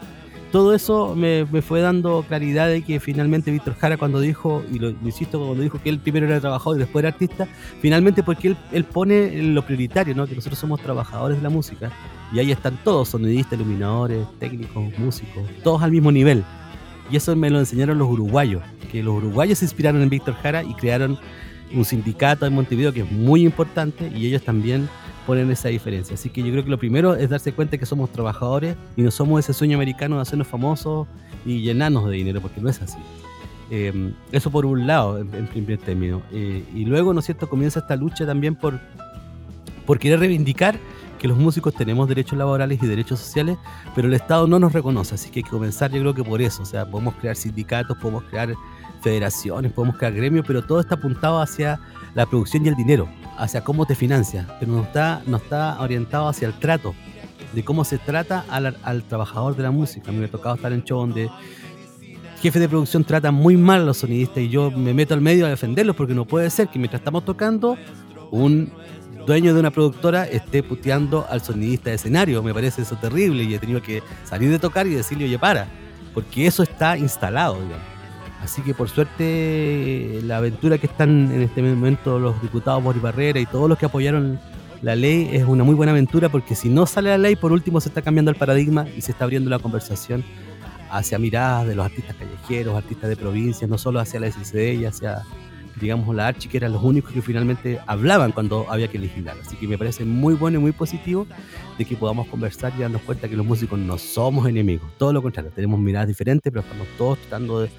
Todo 0.57 0.73
eso 0.73 1.13
me, 1.15 1.45
fue 1.61 1.81
dando 1.81 2.25
claridad 2.27 2.67
de 2.67 2.81
que 2.81 2.99
finalmente 2.99 3.51
Víctor 3.51 3.75
Jara 3.75 3.95
cuando 3.95 4.19
dijo, 4.19 4.63
y 4.73 4.79
lo, 4.79 4.89
insisto, 4.89 5.37
cuando 5.37 5.61
dijo 5.61 5.79
que 5.79 5.87
él 5.87 5.99
primero 5.99 6.25
era 6.25 6.39
trabajador 6.39 6.77
y 6.77 6.79
después 6.79 7.03
era 7.03 7.09
artista, 7.09 7.47
finalmente 7.79 8.23
porque 8.23 8.47
él, 8.47 8.57
él 8.71 8.83
pone 8.83 9.39
lo 9.43 9.63
prioritario, 9.63 10.15
¿no? 10.15 10.25
que 10.25 10.33
nosotros 10.33 10.57
somos 10.57 10.81
trabajadores 10.81 11.37
de 11.37 11.43
la 11.43 11.51
música. 11.51 11.91
Y 12.33 12.39
ahí 12.39 12.51
están 12.51 12.75
todos, 12.83 13.09
sonidistas, 13.09 13.59
iluminadores, 13.59 14.25
técnicos, 14.39 14.97
músicos, 14.97 15.43
todos 15.63 15.83
al 15.83 15.91
mismo 15.91 16.11
nivel. 16.11 16.43
Y 17.11 17.17
eso 17.17 17.35
me 17.35 17.51
lo 17.51 17.59
enseñaron 17.59 17.99
los 17.99 18.09
uruguayos, 18.09 18.63
que 18.91 19.03
los 19.03 19.13
uruguayos 19.13 19.59
se 19.59 19.65
inspiraron 19.65 20.01
en 20.01 20.09
Víctor 20.09 20.33
Jara 20.41 20.63
y 20.63 20.73
crearon 20.73 21.19
un 21.71 21.85
sindicato 21.85 22.47
en 22.47 22.55
Montevideo 22.55 22.91
que 22.91 23.01
es 23.01 23.11
muy 23.11 23.43
importante 23.45 24.11
y 24.15 24.25
ellos 24.25 24.41
también 24.41 24.89
ponen 25.28 25.51
esa 25.51 25.67
diferencia. 25.67 26.15
Así 26.15 26.30
que 26.30 26.41
yo 26.41 26.51
creo 26.51 26.63
que 26.63 26.69
lo 26.69 26.80
primero 26.80 27.13
es 27.15 27.30
darse 27.30 27.51
cuenta 27.51 27.78
que 27.78 27.86
somos 27.86 28.09
trabajadores 28.11 28.78
y 28.95 29.01
no 29.01 29.11
somos 29.11 29.41
ese 29.41 29.53
sueño 29.53 29.75
americano 29.78 30.15
de 30.15 30.21
hacernos 30.21 30.47
famosos 30.47 31.05
y 31.45 31.61
llenarnos 31.61 32.09
de 32.09 32.15
dinero, 32.15 32.41
porque 32.41 32.61
no 32.61 32.69
es 32.69 32.82
así. 32.82 32.97
Eh, 33.69 34.13
eso 34.32 34.49
por 34.49 34.65
un 34.65 34.88
lado, 34.88 35.19
en, 35.19 35.34
en 35.36 35.45
primer 35.47 35.80
término. 35.80 36.21
Eh, 36.32 36.63
y 36.73 36.86
luego, 36.86 37.13
¿no 37.13 37.19
es 37.19 37.25
cierto?, 37.25 37.49
comienza 37.49 37.82
esta 37.82 37.97
lucha 37.97 38.25
también 38.25 38.55
por, 38.55 38.80
por 39.86 39.99
querer 39.99 40.21
reivindicar 40.21 40.80
que 41.19 41.28
los 41.28 41.38
músicos 41.38 41.73
tenemos 41.73 42.07
derechos 42.07 42.38
laborales 42.38 42.82
y 42.82 42.88
derechos 42.88 43.19
sociales, 43.19 43.57
pero 43.95 44.07
el 44.07 44.13
Estado 44.13 44.47
no 44.47 44.59
nos 44.59 44.71
reconoce, 44.71 45.15
así 45.15 45.30
que 45.30 45.39
hay 45.39 45.43
que 45.43 45.49
comenzar 45.49 45.91
yo 45.91 45.99
creo 45.99 46.13
que 46.13 46.23
por 46.23 46.41
eso, 46.41 46.61
o 46.61 46.65
sea, 46.65 46.86
podemos 46.86 47.15
crear 47.15 47.36
sindicatos, 47.36 47.97
podemos 47.97 48.23
crear 48.25 48.53
federaciones, 49.01 49.71
podemos 49.71 49.97
crear 49.97 50.13
gremios, 50.13 50.45
pero 50.47 50.63
todo 50.63 50.80
está 50.80 50.95
apuntado 50.95 51.41
hacia 51.41 51.80
la 52.13 52.25
producción 52.25 52.65
y 52.65 52.69
el 52.69 52.75
dinero, 52.75 53.09
hacia 53.38 53.63
cómo 53.63 53.85
te 53.85 53.95
financia, 53.95 54.47
pero 54.59 54.71
no 54.71 54.83
está, 54.83 55.21
no 55.25 55.38
está 55.38 55.79
orientado 55.79 56.27
hacia 56.27 56.47
el 56.47 56.53
trato, 56.55 56.93
de 57.53 57.63
cómo 57.63 57.83
se 57.85 57.97
trata 57.97 58.45
al, 58.49 58.77
al 58.83 59.03
trabajador 59.03 59.55
de 59.55 59.63
la 59.63 59.71
música. 59.71 60.09
A 60.09 60.11
mí 60.11 60.19
me 60.19 60.25
ha 60.25 60.31
tocado 60.31 60.55
estar 60.55 60.73
en 60.73 60.83
show 60.83 60.99
donde 60.99 61.29
jefes 62.41 62.61
de 62.61 62.69
producción 62.69 63.03
tratan 63.03 63.33
muy 63.33 63.57
mal 63.57 63.81
a 63.81 63.85
los 63.85 63.97
sonidistas 63.97 64.39
y 64.39 64.49
yo 64.49 64.69
me 64.71 64.93
meto 64.93 65.13
al 65.13 65.21
medio 65.21 65.45
a 65.45 65.49
defenderlos 65.49 65.95
porque 65.95 66.13
no 66.13 66.25
puede 66.25 66.49
ser 66.49 66.67
que 66.67 66.77
mientras 66.77 66.99
estamos 66.99 67.25
tocando, 67.25 67.77
un 68.31 68.71
dueño 69.25 69.53
de 69.53 69.59
una 69.59 69.71
productora 69.71 70.25
esté 70.25 70.63
puteando 70.63 71.25
al 71.29 71.41
sonidista 71.41 71.89
de 71.89 71.95
escenario. 71.95 72.41
Me 72.43 72.53
parece 72.53 72.81
eso 72.81 72.95
terrible 72.95 73.43
y 73.43 73.53
he 73.53 73.59
tenido 73.59 73.81
que 73.81 74.01
salir 74.23 74.49
de 74.49 74.59
tocar 74.59 74.88
y 74.88 74.91
decirle, 74.91 75.25
oye, 75.25 75.39
para, 75.39 75.67
porque 76.13 76.47
eso 76.47 76.63
está 76.63 76.97
instalado, 76.97 77.55
digamos. 77.55 77.96
Así 78.47 78.61
que 78.61 78.73
por 78.73 78.87
suerte 78.87 80.21
la 80.23 80.37
aventura 80.37 80.77
que 80.77 80.87
están 80.87 81.33
en 81.33 81.41
este 81.41 81.61
momento 81.61 82.17
los 82.17 82.41
diputados 82.41 82.81
Boris 82.81 83.01
Barrera 83.01 83.41
y 83.41 83.45
todos 83.45 83.67
los 83.67 83.77
que 83.77 83.87
apoyaron 83.87 84.39
la 84.81 84.95
ley 84.95 85.27
es 85.33 85.43
una 85.43 85.65
muy 85.65 85.75
buena 85.75 85.91
aventura 85.91 86.29
porque 86.29 86.55
si 86.55 86.69
no 86.69 86.85
sale 86.85 87.09
la 87.09 87.17
ley, 87.17 87.35
por 87.35 87.51
último 87.51 87.81
se 87.81 87.89
está 87.89 88.01
cambiando 88.01 88.31
el 88.31 88.37
paradigma 88.37 88.87
y 88.95 89.01
se 89.01 89.11
está 89.11 89.25
abriendo 89.25 89.49
la 89.49 89.59
conversación 89.59 90.23
hacia 90.89 91.19
miradas 91.19 91.67
de 91.67 91.75
los 91.75 91.87
artistas 91.87 92.15
callejeros, 92.15 92.77
artistas 92.77 93.09
de 93.09 93.17
provincias, 93.17 93.69
no 93.69 93.77
solo 93.77 93.99
hacia 93.99 94.21
la 94.21 94.31
SCD 94.31 94.79
y 94.79 94.85
hacia, 94.85 95.23
digamos, 95.81 96.15
la 96.15 96.27
Archi, 96.27 96.47
que 96.47 96.55
eran 96.55 96.71
los 96.71 96.81
únicos 96.81 97.11
que 97.11 97.21
finalmente 97.21 97.81
hablaban 97.85 98.31
cuando 98.31 98.65
había 98.71 98.87
que 98.87 98.97
legislar. 98.97 99.35
Así 99.45 99.57
que 99.57 99.67
me 99.67 99.77
parece 99.77 100.05
muy 100.05 100.35
bueno 100.35 100.57
y 100.57 100.61
muy 100.61 100.71
positivo 100.71 101.27
de 101.77 101.83
que 101.83 101.97
podamos 101.97 102.27
conversar 102.27 102.71
y 102.77 102.81
darnos 102.83 103.01
cuenta 103.01 103.27
que 103.27 103.35
los 103.35 103.45
músicos 103.45 103.77
no 103.77 103.97
somos 103.97 104.47
enemigos, 104.47 104.89
todo 104.97 105.11
lo 105.11 105.21
contrario, 105.21 105.51
tenemos 105.53 105.81
miradas 105.81 106.07
diferentes, 106.07 106.49
pero 106.49 106.61
estamos 106.61 106.87
todos 106.97 107.19
tratando 107.19 107.59
de, 107.59 107.69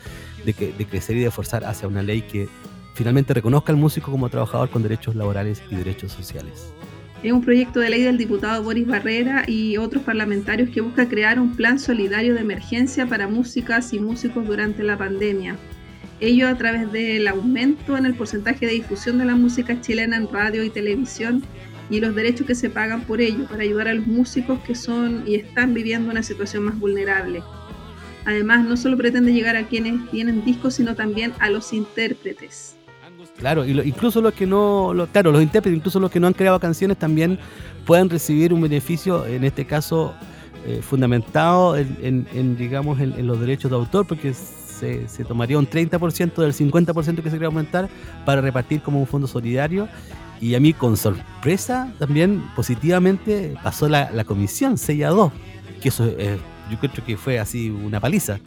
de, 0.45 0.53
que- 0.53 0.73
de 0.73 0.85
crecer 0.87 1.17
y 1.17 1.21
de 1.21 1.31
forzar 1.31 1.65
hacia 1.65 1.89
una 1.89 2.03
ley 2.03 2.23
que 2.23 2.49
finalmente 2.95 3.33
reconozca 3.35 3.73
al 3.73 3.79
músico 3.79 4.11
como 4.11 4.29
trabajador 4.29 4.71
con 4.71 4.83
derechos 4.83 5.15
laborales 5.15 5.63
y 5.71 5.77
derechos 5.77 6.13
sociales. 6.13 6.73
Es 7.23 7.33
un 7.33 7.43
proyecto 7.45 7.81
de 7.81 7.91
ley 7.91 8.03
del 8.03 8.17
diputado 8.17 8.63
Boris 8.63 8.87
Barrera 8.87 9.45
y 9.49 9.77
otros 9.77 10.05
parlamentarios 10.05 10.71
que 10.71 10.81
busca 10.81 11.09
crear 11.09 11.41
un 11.41 11.57
plan 11.57 11.79
solidario 11.81 12.35
de 12.35 12.41
emergencia 12.41 13.07
para 13.07 13.27
músicas 13.27 13.93
y 13.93 13.99
músicos 13.99 14.47
durante 14.47 14.85
la 14.85 14.97
pandemia. 14.97 15.57
Ello 16.21 16.49
a 16.49 16.55
través 16.57 16.91
del 16.93 17.27
aumento 17.29 17.97
en 17.97 18.07
el 18.07 18.15
porcentaje 18.15 18.67
de 18.67 18.73
difusión 18.73 19.19
de 19.19 19.25
la 19.25 19.35
música 19.37 19.81
chilena 19.81 20.17
en 20.17 20.29
radio 20.33 20.63
y 20.65 20.71
televisión 20.71 21.43
y 21.91 22.01
los 22.01 22.15
derechos 22.15 22.47
que 22.47 22.55
se 22.55 22.71
pagan 22.71 23.01
por 23.03 23.21
ello 23.21 23.47
para 23.49 23.63
ayudar 23.63 23.89
a 23.89 23.95
los 23.95 24.07
músicos 24.07 24.59
que 24.61 24.75
son 24.75 25.23
y 25.27 25.37
están 25.37 25.75
viviendo 25.75 26.11
una 26.11 26.23
situación 26.23 26.65
más 26.65 26.79
vulnerable. 26.79 27.43
Además, 28.29 28.63
no 28.67 28.77
solo 28.77 28.99
pretende 28.99 29.33
llegar 29.33 29.57
a 29.57 29.67
quienes 29.67 30.07
tienen 30.11 30.45
discos, 30.45 30.75
sino 30.75 30.95
también 30.95 31.33
a 31.39 31.49
los 31.49 31.73
intérpretes. 31.73 32.77
Claro, 33.39 33.65
y 33.65 33.73
lo- 33.73 33.83
incluso 33.83 34.21
los 34.21 34.35
que 34.35 34.47
no, 34.47 34.93
claro, 35.11 35.33
los 35.33 35.41
intérpretes, 35.41 35.79
incluso 35.79 35.99
los 35.99 36.11
que 36.11 36.21
no 36.21 36.27
han 36.27 36.35
creado 36.35 36.61
canciones 36.61 36.99
también 36.99 37.39
pueden 37.87 38.11
recibir 38.11 38.53
un 38.53 38.61
beneficio, 38.61 39.25
en 39.25 39.45
este 39.45 39.65
caso 39.65 40.13
eh, 40.67 40.81
fundamentado 40.83 41.75
en, 41.79 42.57
digamos, 42.59 43.01
en, 43.01 43.27
los 43.27 43.41
derechos 43.41 43.71
de 43.71 43.79
autor, 43.79 44.07
porque 44.07 44.35
se, 44.35 45.07
tomaría 45.27 45.59
un 45.59 45.67
30% 45.67 46.35
del 46.35 46.53
50% 46.53 47.23
que 47.23 47.31
se 47.31 47.31
quería 47.31 47.47
aumentar 47.47 47.89
para 48.27 48.43
repartir 48.43 48.83
como 48.83 49.01
un 49.01 49.07
fondo 49.07 49.27
solidario. 49.27 49.89
Y 50.39 50.55
a 50.55 50.61
mí, 50.61 50.75
con 50.75 50.99
sorpresa, 50.99 51.91
también 51.99 52.43
positivamente 52.55 53.55
pasó 53.63 53.89
la, 53.89 54.23
comisión 54.25 54.77
6 54.77 55.05
a 55.05 55.09
2, 55.09 55.33
que 55.81 55.89
eso 55.89 56.05
eh, 56.07 56.37
yo 56.71 56.79
creo 56.79 56.93
que 57.05 57.17
fue 57.17 57.39
así 57.39 57.71
una 57.71 58.01
paliza. 58.01 58.39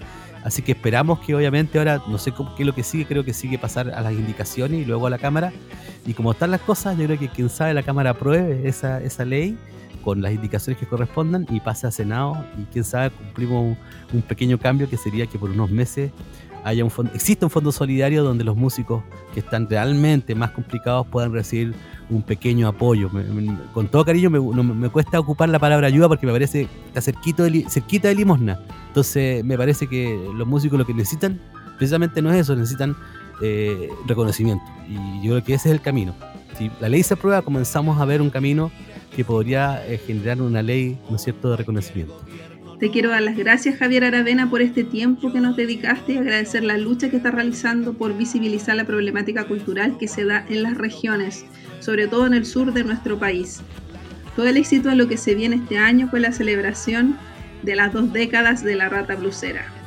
Así 0.44 0.62
que 0.62 0.72
esperamos 0.72 1.20
que 1.20 1.36
obviamente 1.36 1.78
ahora, 1.78 2.02
no 2.08 2.18
sé 2.18 2.32
qué 2.32 2.64
es 2.64 2.66
lo 2.66 2.74
que 2.74 2.84
sigue, 2.84 3.06
creo 3.06 3.24
que 3.24 3.34
sigue 3.34 3.60
pasar 3.60 3.92
a 3.92 4.02
las 4.02 4.14
indicaciones 4.14 4.82
y 4.82 4.86
luego 4.86 5.08
a 5.08 5.10
la 5.10 5.20
Cámara. 5.20 5.54
Y 6.06 6.14
como 6.14 6.32
están 6.32 6.50
las 6.50 6.62
cosas, 6.62 6.98
yo 6.98 7.06
creo 7.06 7.20
que 7.20 7.30
quien 7.30 7.50
sabe 7.50 7.74
la 7.74 7.84
Cámara 7.84 8.12
apruebe 8.12 8.68
esa, 8.68 9.02
esa 9.02 9.24
ley 9.24 9.58
con 10.04 10.22
las 10.22 10.34
indicaciones 10.34 10.80
que 10.80 10.88
correspondan 10.88 11.46
y 11.50 11.60
pase 11.60 11.86
a 11.86 11.92
Senado 11.92 12.44
y 12.58 12.64
quién 12.72 12.84
sabe 12.84 13.12
cumplimos 13.12 13.78
un 14.12 14.22
pequeño 14.24 14.58
cambio 14.58 14.90
que 14.90 14.98
sería 14.98 15.28
que 15.28 15.38
por 15.38 15.52
unos 15.52 15.70
meses 15.70 16.12
haya 16.64 16.84
un 16.84 16.92
fondo, 16.92 17.12
exista 17.14 17.46
un 17.46 17.50
fondo 17.50 17.72
solidario 17.72 18.24
donde 18.24 18.44
los 18.44 18.56
músicos 18.56 19.04
que 19.34 19.40
están 19.40 19.70
realmente 19.70 20.36
más 20.36 20.52
complicados 20.52 21.08
puedan 21.08 21.34
recibir 21.34 21.74
un 22.10 22.22
pequeño 22.22 22.68
apoyo. 22.68 23.10
Con 23.74 23.88
todo 23.88 24.06
cariño 24.06 24.30
me, 24.30 24.40
me 24.40 24.90
cuesta 24.90 25.20
ocupar 25.20 25.50
la 25.50 25.60
palabra 25.60 25.88
ayuda 25.88 26.08
porque 26.08 26.26
me 26.26 26.32
parece 26.32 26.68
está 26.88 27.02
cerquito 27.02 27.44
de, 27.44 27.66
cerquita 27.70 28.10
de 28.10 28.16
limosna. 28.16 28.60
Entonces 28.88 29.44
me 29.44 29.58
parece 29.58 29.88
que 29.88 30.20
los 30.36 30.48
músicos 30.48 30.78
lo 30.78 30.86
que 30.86 30.94
necesitan 30.94 31.40
precisamente 31.78 32.22
no 32.22 32.32
es 32.32 32.42
eso, 32.42 32.56
necesitan 32.56 32.96
eh, 33.42 33.90
reconocimiento. 34.06 34.64
Y 34.88 35.26
yo 35.26 35.32
creo 35.32 35.44
que 35.44 35.54
ese 35.56 35.70
es 35.70 35.76
el 35.76 35.82
camino. 35.82 36.14
Si 36.58 36.70
la 36.80 36.90
ley 36.90 37.02
se 37.02 37.16
aprueba, 37.16 37.42
comenzamos 37.42 38.00
a 38.00 38.06
ver 38.06 38.22
un 38.22 38.30
camino 38.30 38.72
que 39.16 39.26
podría 39.26 39.86
eh, 39.88 39.98
generar 39.98 40.42
una 40.42 40.62
ley, 40.62 41.00
¿no 41.10 41.16
es 41.16 41.24
cierto?, 41.24 41.50
de 41.50 41.58
reconocimiento. 41.58 42.14
Te 42.82 42.90
quiero 42.90 43.12
dar 43.12 43.22
las 43.22 43.38
gracias, 43.38 43.78
Javier 43.78 44.06
Aravena, 44.06 44.50
por 44.50 44.64
este 44.64 44.84
tiempo 44.84 45.32
que 45.32 45.40
nos 45.40 45.56
dedicaste 45.56 46.14
y 46.14 46.18
agradecer 46.18 46.64
la 46.64 46.80
lucha 46.80 47.12
que 47.12 47.18
estás 47.18 47.32
realizando 47.32 47.94
por 47.94 48.18
visibilizar 48.18 48.76
la 48.76 48.86
problemática 48.86 49.44
cultural 49.44 50.00
que 50.00 50.08
se 50.08 50.26
da 50.26 50.44
en 50.50 50.64
las 50.64 50.80
regiones, 50.80 51.46
sobre 51.80 52.08
todo 52.08 52.26
en 52.26 52.34
el 52.34 52.44
sur 52.44 52.74
de 52.74 52.84
nuestro 52.84 53.20
país. 53.20 53.62
Todo 54.36 54.48
el 54.48 54.58
éxito 54.58 54.90
en 54.90 54.98
lo 54.98 55.08
que 55.08 55.18
se 55.18 55.36
viene 55.36 55.58
este 55.58 55.78
año 55.78 56.10
con 56.10 56.24
la 56.24 56.32
celebración 56.32 57.20
de 57.62 57.76
las 57.76 57.94
dos 57.94 58.12
décadas 58.14 58.64
de 58.64 58.74
la 58.74 58.90
rata 58.90 59.14
blusera. 59.14 59.81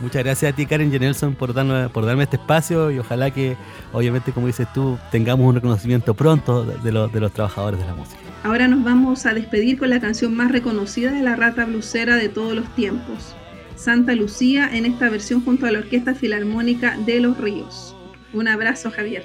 Muchas 0.00 0.24
gracias 0.24 0.52
a 0.52 0.56
ti, 0.56 0.64
Karen 0.64 0.90
Jenelson, 0.90 1.34
por, 1.34 1.52
darme- 1.52 1.88
por 1.90 2.06
darme 2.06 2.22
este 2.22 2.36
espacio 2.36 2.90
y 2.90 2.98
ojalá 2.98 3.30
que, 3.30 3.56
obviamente, 3.92 4.32
como 4.32 4.46
dices 4.46 4.66
tú, 4.72 4.98
tengamos 5.10 5.46
un 5.46 5.54
reconocimiento 5.56 6.14
pronto 6.14 6.64
de, 6.64 6.78
de 6.78 6.90
los, 6.92 7.12
de 7.12 7.20
los 7.20 7.32
trabajadores 7.32 7.78
de 7.78 7.86
la 7.86 7.94
música. 7.94 8.18
Ahora 8.42 8.66
nos 8.66 8.82
vamos 8.82 9.26
a 9.26 9.34
despedir 9.34 9.78
con 9.78 9.90
la 9.90 10.00
canción 10.00 10.34
más 10.34 10.50
reconocida 10.50 11.10
de 11.12 11.22
la 11.22 11.36
rata 11.36 11.66
blusera 11.66 12.16
de 12.16 12.30
todos 12.30 12.54
los 12.54 12.66
tiempos, 12.74 13.34
Santa 13.76 14.14
Lucía, 14.14 14.70
en 14.74 14.86
esta 14.86 15.10
versión 15.10 15.44
junto 15.44 15.66
a 15.66 15.70
la 15.70 15.80
Orquesta 15.80 16.14
Filarmónica 16.14 16.96
de 17.04 17.20
Los 17.20 17.36
Ríos. 17.36 17.94
Un 18.32 18.48
abrazo, 18.48 18.90
Javier. 18.90 19.24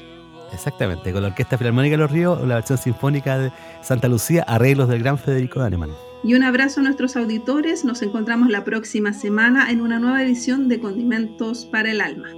Exactamente, 0.54 1.14
con 1.14 1.22
la 1.22 1.30
Orquesta 1.30 1.58
Filarmónica 1.58 1.94
de 1.94 1.98
los 2.04 2.12
Ríos, 2.12 2.46
la 2.46 2.56
versión 2.56 2.78
sinfónica 2.78 3.38
de 3.38 3.52
Santa 3.82 4.08
Lucía, 4.10 4.44
arreglos 4.48 4.90
del 4.90 5.00
gran 5.00 5.18
Federico 5.18 5.60
Daneman. 5.62 5.92
Y 6.26 6.34
un 6.34 6.42
abrazo 6.42 6.80
a 6.80 6.84
nuestros 6.84 7.16
auditores. 7.18 7.86
Nos 7.86 8.02
encontramos 8.02 8.50
la 8.50 8.64
próxima 8.64 9.14
semana 9.14 9.70
en 9.70 9.80
una 9.80 10.00
nueva 10.00 10.24
edición 10.24 10.68
de 10.68 10.80
Condimentos 10.80 11.66
para 11.68 11.92
el 11.92 12.02
Alma. 12.02 12.30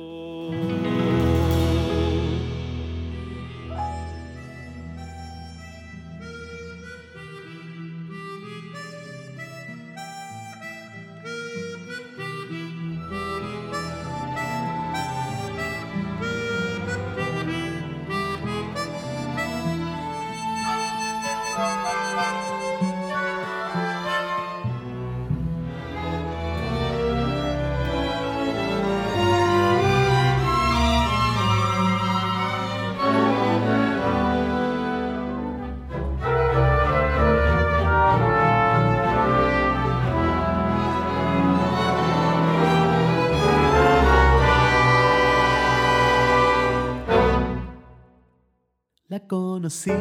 Conocí 49.20 49.92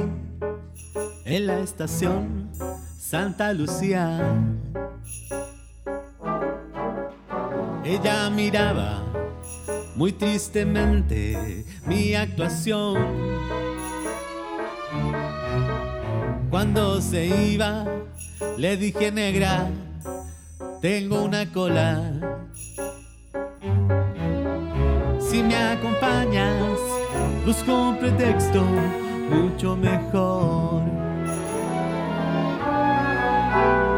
en 1.25 1.47
la 1.47 1.61
estación 1.61 2.51
Santa 2.99 3.53
Lucía. 3.53 4.21
Ella 7.85 8.29
miraba 8.31 9.05
muy 9.95 10.13
tristemente 10.13 11.65
mi 11.87 12.15
actuación. 12.15 12.97
Cuando 16.51 17.01
se 17.01 17.27
iba, 17.27 17.85
le 18.57 18.77
dije 18.77 19.13
negra, 19.13 19.69
tengo 20.81 21.23
una 21.23 21.51
cola. 21.53 22.13
Si 25.21 25.43
me 25.43 25.57
acompañas, 25.57 26.79
busco 27.45 27.91
un 27.91 27.99
pretexto 27.99 28.65
mucho 29.31 29.77
mejor. 29.77 30.83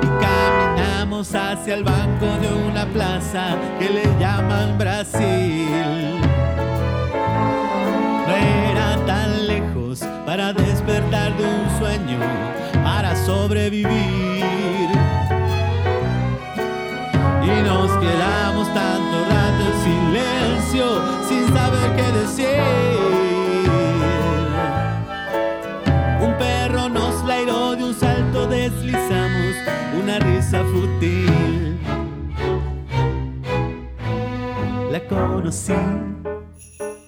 Y 0.02 0.06
caminamos 0.24 1.34
hacia 1.34 1.74
el 1.74 1.84
banco 1.84 2.26
de 2.40 2.68
una 2.68 2.86
plaza 2.86 3.56
que 3.78 3.90
le 3.90 4.04
llaman 4.18 4.78
Brasil. 4.78 6.20
No 8.26 8.34
era 8.34 8.96
tan 9.06 9.46
lejos 9.46 10.00
para 10.26 10.52
despertar 10.52 11.36
de 11.36 11.44
un 11.44 11.78
sueño, 11.78 12.18
para 12.82 13.14
sobrevivir. 13.24 14.88
Y 17.42 17.62
nos 17.62 17.90
quedamos 17.92 18.68
tanto 18.74 19.24
rato 19.30 19.62
en 19.64 19.76
silencio, 19.84 20.84
sin 21.28 21.46
saber 21.54 21.96
qué 21.96 22.18
decir. 22.18 23.17
Fútil. 30.56 31.78
La 34.90 35.06
conocí 35.06 35.74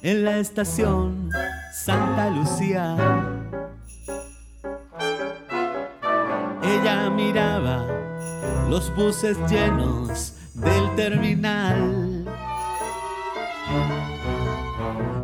en 0.02 0.24
la 0.24 0.38
estación 0.38 1.30
Santa 1.72 2.28
Lucía. 2.30 2.96
Ella 6.62 7.08
miraba 7.10 7.86
los 8.68 8.94
buses 8.94 9.38
llenos 9.48 10.34
del 10.54 10.94
terminal. 10.96 12.26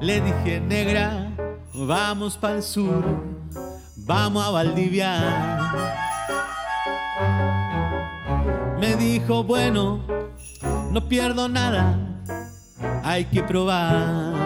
Le 0.01 0.21
dije, 0.23 0.61
negra, 0.61 1.31
vamos 1.75 2.39
para 2.39 2.57
el 2.57 2.63
sur, 2.63 3.05
vamos 3.97 4.47
a 4.47 4.51
Valdivia. 4.51 6.06
Dijo, 8.99 9.45
bueno, 9.45 10.01
no 10.91 11.09
pierdo 11.09 11.49
nada, 11.49 11.97
hay 13.03 13.25
que 13.27 13.43
probar. 13.43 14.46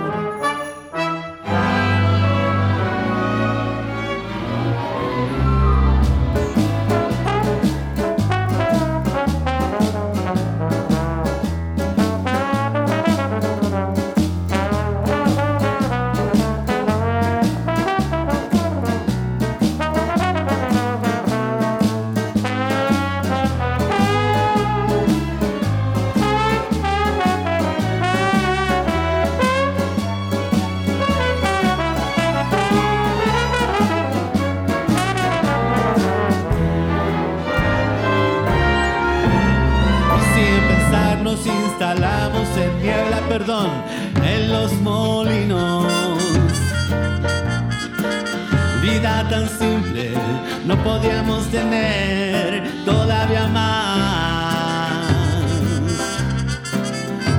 Instalamos 41.80 42.46
en 42.58 42.82
niebla, 42.82 43.20
perdón, 43.26 43.70
en 44.22 44.52
los 44.52 44.70
molinos. 44.82 45.86
Vida 48.82 49.26
tan 49.30 49.48
simple 49.48 50.12
no 50.66 50.76
podíamos 50.84 51.46
tener 51.46 52.70
todavía 52.84 53.46
más. 53.46 54.90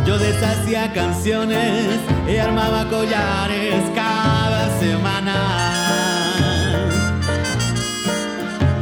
Yo 0.08 0.18
deshacía 0.18 0.92
canciones 0.92 2.00
y 2.28 2.38
armaba 2.38 2.90
collares 2.90 3.84
cada 3.94 4.80
semana. 4.80 5.36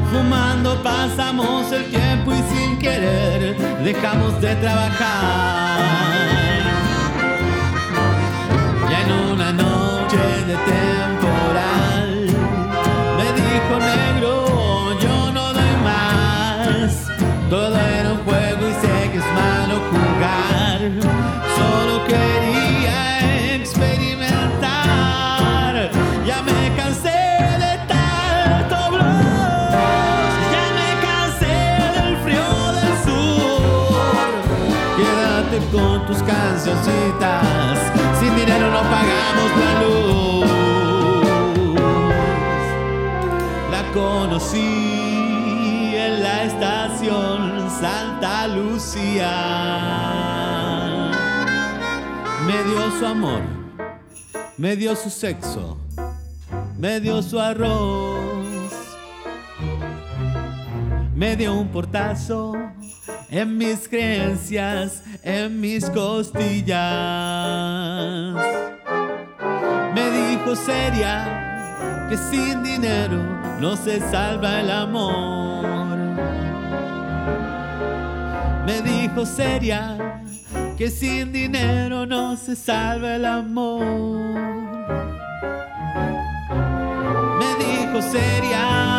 Fumando 0.10 0.82
pasamos 0.82 1.70
el 1.74 1.84
tiempo 1.90 2.32
y 2.32 2.56
sin 2.56 2.69
querer 2.80 3.56
dejamos 3.84 4.40
de 4.42 4.56
trabajar. 4.56 5.80
Ya 8.90 9.02
en 9.02 9.12
una 9.32 9.52
noche 9.52 10.18
de 10.48 10.56
temporal 10.74 12.12
me 13.18 13.28
dijo 13.42 13.74
negro, 13.94 14.32
yo 15.00 15.32
no 15.32 15.54
doy 15.54 15.76
más. 15.84 17.08
Todo 17.50 17.76
era 17.78 18.14
un 18.14 18.20
juego 18.24 18.62
y 18.70 18.74
sé 18.82 19.12
que 19.12 19.18
es 19.18 19.30
malo 19.36 19.76
jugar. 19.92 20.80
Solo 21.58 22.06
quería 22.06 22.39
tus 36.10 36.22
cancioncitas. 36.24 37.78
Sin 38.20 38.36
dinero 38.36 38.72
no 38.72 38.82
pagamos 38.82 39.52
la 39.62 39.82
luz. 39.84 40.50
La 43.72 43.84
conocí 43.94 45.94
en 45.96 46.24
la 46.24 46.44
estación 46.44 47.70
Santa 47.70 48.48
Lucía. 48.48 49.36
Me 52.48 52.64
dio 52.64 52.92
su 52.98 53.06
amor, 53.06 53.42
me 54.58 54.76
dio 54.76 54.96
su 54.96 55.12
sexo, 55.12 55.78
me 56.80 57.00
dio 57.00 57.22
su 57.22 57.40
arroz, 57.40 58.98
me 61.14 61.36
dio 61.36 61.54
un 61.54 61.68
portazo 61.68 62.56
en 63.30 63.58
mis 63.58 63.88
creencias, 63.88 65.04
en 65.30 65.62
mis 65.62 65.90
costillas. 65.92 66.78
Me 69.94 70.10
dijo 70.10 70.56
seria 70.56 72.08
que 72.10 72.18
sin 72.18 72.64
dinero 72.64 73.18
no 73.60 73.76
se 73.76 74.00
salva 74.00 74.62
el 74.62 74.72
amor. 74.72 75.68
Me 78.66 78.82
dijo 78.82 79.26
seria 79.26 79.98
que 80.78 80.90
sin 80.90 81.32
dinero 81.32 82.06
no 82.06 82.36
se 82.36 82.56
salva 82.56 83.16
el 83.16 83.26
amor. 83.26 83.86
Me 87.40 87.50
dijo 87.66 88.02
seria 88.02 88.99